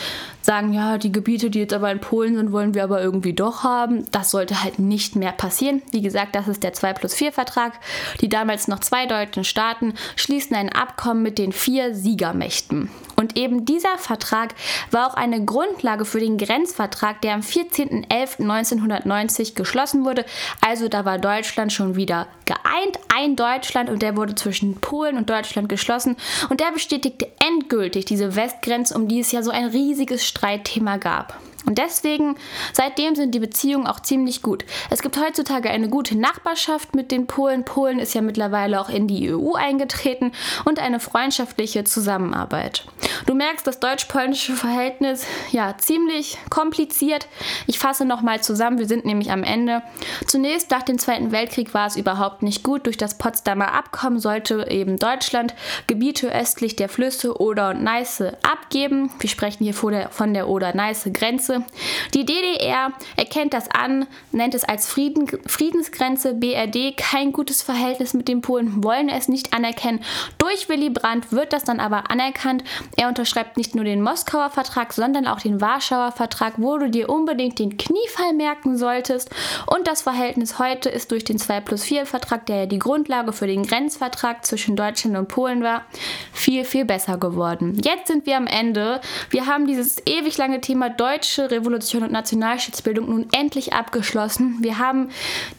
sagen, 0.42 0.74
ja, 0.74 0.98
die 0.98 1.14
Gebiete, 1.14 1.50
die 1.50 1.60
jetzt 1.60 1.74
aber 1.74 1.90
in 1.90 2.02
Polen 2.02 2.36
sind, 2.36 2.52
wollen 2.52 2.74
wir 2.74 2.84
aber 2.84 3.02
irgendwie 3.02 3.32
doch 3.32 3.64
haben. 3.64 4.06
Das 4.12 4.32
sollte 4.32 4.62
halt 4.62 4.78
nicht 4.78 5.16
mehr 5.16 5.32
passieren. 5.32 5.82
Wie 5.92 6.02
gesagt, 6.02 6.36
das 6.36 6.50
ist 6.50 6.64
der 6.64 6.74
2 6.74 6.92
plus 6.92 7.14
4 7.14 7.32
Vertrag. 7.32 7.80
Die 8.20 8.28
damals 8.28 8.68
noch 8.68 8.80
zwei 8.80 9.06
deutschen 9.06 9.46
Staaten 9.46 9.94
schließen 10.18 10.58
ein 10.58 10.70
Abkommen 10.70 11.24
mit 11.24 11.38
den 11.38 11.54
vier 11.54 11.96
Siegermächten. 11.96 12.90
Und 13.22 13.38
eben 13.38 13.64
dieser 13.66 13.98
Vertrag 14.00 14.56
war 14.90 15.08
auch 15.08 15.14
eine 15.14 15.46
Grundlage 15.46 16.06
für 16.06 16.20
den 16.20 16.40
Grenzvertrag, 16.40 17.22
der 17.22 17.36
am 17.36 17.42
14.11.1990 17.42 19.54
geschlossen 19.54 20.06
wurde. 20.06 20.26
Also 20.60 20.88
da 20.88 21.06
war 21.06 21.20
Deutschland 21.20 21.72
schon 21.72 21.96
wieder 21.96 22.26
geeint, 22.46 22.98
ein 23.16 23.36
Deutschland 23.36 23.92
und 23.92 24.02
der 24.02 24.18
wurde 24.18 24.34
zwischen 24.34 24.82
Polen 24.82 25.18
und 25.18 25.30
Deutschland 25.30 25.70
geschlossen 25.70 26.18
und 26.50 26.60
der 26.60 26.72
bestätigte 26.72 27.28
endgültig 27.40 28.06
diese 28.06 28.36
Westgrenze, 28.36 28.96
um 28.96 29.08
die 29.08 29.20
es 29.20 29.32
ja 29.32 29.44
so 29.44 29.52
ein 29.52 29.66
riesiges 29.66 30.26
Streitthema 30.26 30.98
gab. 30.98 31.38
Und 31.66 31.78
deswegen, 31.78 32.36
seitdem 32.74 33.16
sind 33.16 33.36
die 33.36 33.40
Beziehungen 33.40 33.88
auch 33.88 34.00
ziemlich 34.00 34.42
gut. 34.42 34.66
Es 34.90 35.02
gibt 35.02 35.18
heutzutage 35.18 35.70
eine 35.70 35.90
gute 35.90 36.18
Nachbarschaft 36.18 36.96
mit 36.96 37.12
den 37.12 37.28
Polen. 37.28 37.66
Polen 37.66 38.00
ist 38.00 38.14
ja 38.16 38.22
mittlerweile 38.22 38.82
auch 38.82 38.90
in 38.90 39.08
die 39.08 39.32
EU 39.34 39.54
eingetreten 39.54 40.32
und 40.66 40.80
eine 40.80 41.00
freundschaftliche 41.00 41.84
Zusammenarbeit. 41.84 42.86
Du 43.28 43.36
merkst 43.36 43.66
das 43.68 43.80
deutsch-polnische 43.80 44.54
Verhältnis 44.54 45.26
ja 45.52 45.76
ziemlich 45.78 46.38
kompliziert. 46.50 47.28
Ich 47.68 47.78
fasse 47.78 48.06
nochmal 48.06 48.42
zusammen, 48.42 48.80
wir 48.80 48.88
sind 48.88 49.06
nämlich 49.06 49.32
am 49.32 49.44
Ende. 49.44 49.84
Zunächst 50.26 50.72
nach 50.72 50.84
dem 50.84 50.98
Zweiten 50.98 51.32
Weltkrieg 51.32 51.74
war 51.74 51.88
es 51.88 51.96
überhaupt 51.96 52.42
nicht 52.42 52.64
gut. 52.64 52.86
Durch 52.88 52.98
das 52.98 53.18
Potsdamer 53.18 53.74
Abkommen 53.74 54.20
sollte 54.20 54.68
eben 54.70 54.98
Deutschland 54.98 55.54
Gebiete 55.88 56.34
östlich 56.34 56.76
der 56.76 56.90
Flüsse 56.90 57.40
Oder 57.40 57.70
und 57.70 57.84
Neiße 57.84 58.38
abgeben. 58.42 59.12
Wir 59.20 59.30
sprechen 59.30 59.64
hier 59.64 59.74
von 59.74 60.34
der 60.34 60.48
Oder-Neiße-Grenze 60.48 61.51
Grenze. 61.52 61.66
Die 62.14 62.26
DDR 62.26 62.92
erkennt 63.16 63.54
das 63.54 63.70
an, 63.70 64.08
nennt 64.32 64.54
es 64.54 64.64
als 64.64 64.88
Frieden, 64.88 65.28
Friedensgrenze. 65.46 66.34
BRD 66.34 66.98
kein 66.98 67.32
gutes 67.32 67.62
Verhältnis 67.62 68.14
mit 68.14 68.28
den 68.28 68.42
Polen, 68.42 68.84
wollen 68.84 69.10
es 69.10 69.28
nicht 69.28 69.54
anerkennen. 69.54 70.04
Durch 70.38 70.70
Willy 70.70 70.90
Brandt 70.90 71.32
wird 71.32 71.54
das 71.54 71.64
dann 71.64 71.80
aber 71.80 72.10
anerkannt. 72.10 72.64
Er 72.98 73.08
unterschreibt 73.08 73.58
nicht 73.58 73.76
nur 73.76 73.86
den 73.86 74.02
Moskauer 74.02 74.50
Vertrag, 74.50 74.94
sondern 74.94 75.28
auch 75.28 75.40
den 75.40 75.62
Warschauer 75.62 76.12
Vertrag, 76.12 76.54
wo 76.58 76.78
du 76.78 76.90
dir 76.90 77.10
unbedingt 77.10 77.60
den 77.60 77.78
Kniefall 77.78 78.34
merken 78.34 78.78
solltest. 78.78 79.30
Und 79.68 79.88
das 79.88 80.02
Verhältnis 80.02 80.60
heute 80.60 80.90
ist 80.90 81.12
durch 81.12 81.24
den 81.24 81.38
2 81.38 81.62
plus 81.62 81.84
4 81.84 82.06
Vertrag, 82.06 82.46
der 82.46 82.62
ja 82.62 82.66
die 82.66 82.80
Grundlage 82.80 83.34
für 83.34 83.48
den 83.48 83.66
Grenzvertrag 83.66 84.46
zwischen 84.46 84.76
Deutschland 84.76 85.18
und 85.18 85.28
Polen 85.28 85.64
war, 85.64 85.86
viel, 86.34 86.66
viel 86.66 86.86
besser 86.86 87.18
geworden. 87.18 87.80
Jetzt 87.84 88.08
sind 88.08 88.26
wir 88.26 88.38
am 88.38 88.48
Ende. 88.48 89.02
Wir 89.30 89.46
haben 89.46 89.68
dieses 89.68 90.02
ewig 90.06 90.38
lange 90.38 90.62
Thema 90.62 90.90
deutsche 90.90 91.41
deutsche 91.42 91.52
Revolution 91.52 92.04
und 92.04 92.12
Nationalstaatsbildung 92.12 93.10
nun 93.10 93.28
endlich 93.32 93.74
abgeschlossen. 93.74 94.58
Wir 94.62 94.78
haben 94.78 95.10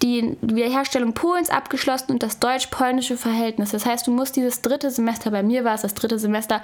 die 0.03 0.37
Wiederherstellung 0.41 1.13
Polens 1.13 1.51
abgeschlossen 1.51 2.13
und 2.13 2.23
das 2.23 2.39
deutsch-polnische 2.39 3.17
Verhältnis. 3.17 3.71
Das 3.71 3.87
heißt, 3.87 4.07
du 4.07 4.13
musst 4.13 4.37
dieses 4.37 4.63
dritte 4.63 4.91
Semester, 4.91 5.31
bei 5.31 5.43
mir 5.43 5.65
war 5.65 5.75
es 5.75 5.83
das 5.83 5.95
dritte 5.95 6.19
Semester, 6.19 6.63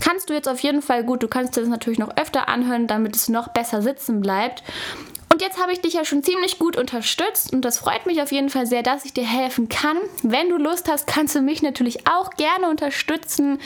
kannst 0.00 0.30
du 0.30 0.34
jetzt 0.34 0.48
auf 0.48 0.60
jeden 0.60 0.82
Fall 0.82 1.04
gut. 1.04 1.22
Du 1.22 1.28
kannst 1.28 1.56
das 1.56 1.68
natürlich 1.68 1.98
noch 1.98 2.16
öfter 2.16 2.48
anhören, 2.48 2.86
damit 2.86 3.16
es 3.16 3.28
noch 3.28 3.48
besser 3.48 3.82
sitzen 3.82 4.20
bleibt. 4.20 4.62
Und 5.32 5.42
jetzt 5.42 5.62
habe 5.62 5.72
ich 5.72 5.80
dich 5.80 5.94
ja 5.94 6.04
schon 6.04 6.24
ziemlich 6.24 6.58
gut 6.58 6.76
unterstützt 6.76 7.52
und 7.52 7.64
das 7.64 7.78
freut 7.78 8.04
mich 8.04 8.20
auf 8.20 8.32
jeden 8.32 8.50
Fall 8.50 8.66
sehr, 8.66 8.82
dass 8.82 9.04
ich 9.04 9.14
dir 9.14 9.24
helfen 9.24 9.68
kann. 9.68 9.96
Wenn 10.24 10.48
du 10.48 10.56
Lust 10.56 10.90
hast, 10.90 11.06
kannst 11.06 11.36
du 11.36 11.40
mich 11.40 11.62
natürlich 11.62 12.08
auch 12.08 12.30
gerne 12.30 12.68
unterstützen. 12.68 13.60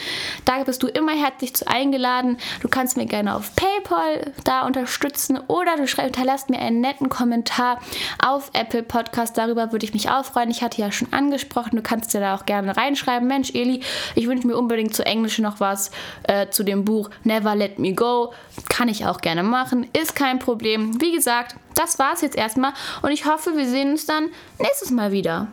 Da 0.45 0.63
bist 0.65 0.83
du 0.83 0.89
immer 0.89 1.13
herzlich 1.13 1.57
zu 1.57 1.67
eingeladen. 1.67 2.37
Du 2.61 2.69
kannst 2.69 2.99
mir 2.99 3.07
gerne 3.07 3.35
auf 3.35 3.57
PayPal 3.57 4.35
da 4.45 4.67
unterstützen 4.67 5.41
oder 5.49 5.77
du 5.77 5.87
hinterlässt 5.87 6.51
mir 6.51 6.59
einen 6.59 6.83
netten 6.83 7.09
Kommentar 7.09 7.81
auf 8.23 8.51
Apple 8.53 8.83
Podcast. 8.83 9.39
Darüber 9.39 9.73
würde 9.73 9.87
ich 9.87 9.95
mich 9.95 10.11
auch 10.11 10.27
freuen. 10.27 10.51
Ich 10.51 10.63
hatte 10.63 10.83
ja 10.83 10.93
schon 10.93 11.15
angesprochen, 11.15 11.77
du 11.77 11.83
kannst 11.83 12.13
dir 12.13 12.21
da 12.21 12.35
auch 12.35 12.45
gerne 12.45 12.77
reinschreiben. 12.77 13.27
Mensch, 13.27 13.55
Eli, 13.55 13.81
ich 14.15 14.29
wünsche 14.29 14.47
mir 14.47 14.59
unbedingt 14.59 14.95
zu 14.95 15.07
Englisch 15.07 15.39
noch 15.39 15.61
was 15.61 15.91
äh, 16.25 16.51
zu 16.51 16.63
dem 16.63 16.85
Buch 16.85 17.09
Never 17.23 17.57
Let 17.57 17.79
Me 17.79 17.95
Go. 17.95 18.35
Kann 18.69 18.89
ich 18.89 19.07
auch 19.07 19.23
gerne 19.23 19.43
machen, 19.43 19.89
ist 19.99 20.15
kein 20.15 20.39
Problem. 20.39 21.01
Wie 21.01 21.13
gesagt, 21.13 21.54
das 21.75 21.99
war's 21.99 22.21
jetzt 22.21 22.37
erstmal 22.37 22.73
und 23.03 23.11
ich 23.11 23.27
hoffe, 23.27 23.57
wir 23.57 23.69
sehen 23.69 23.93
uns 23.93 24.07
dann 24.07 24.31
nächstes 24.59 24.91
Mal 24.91 25.13
wieder. 25.13 25.49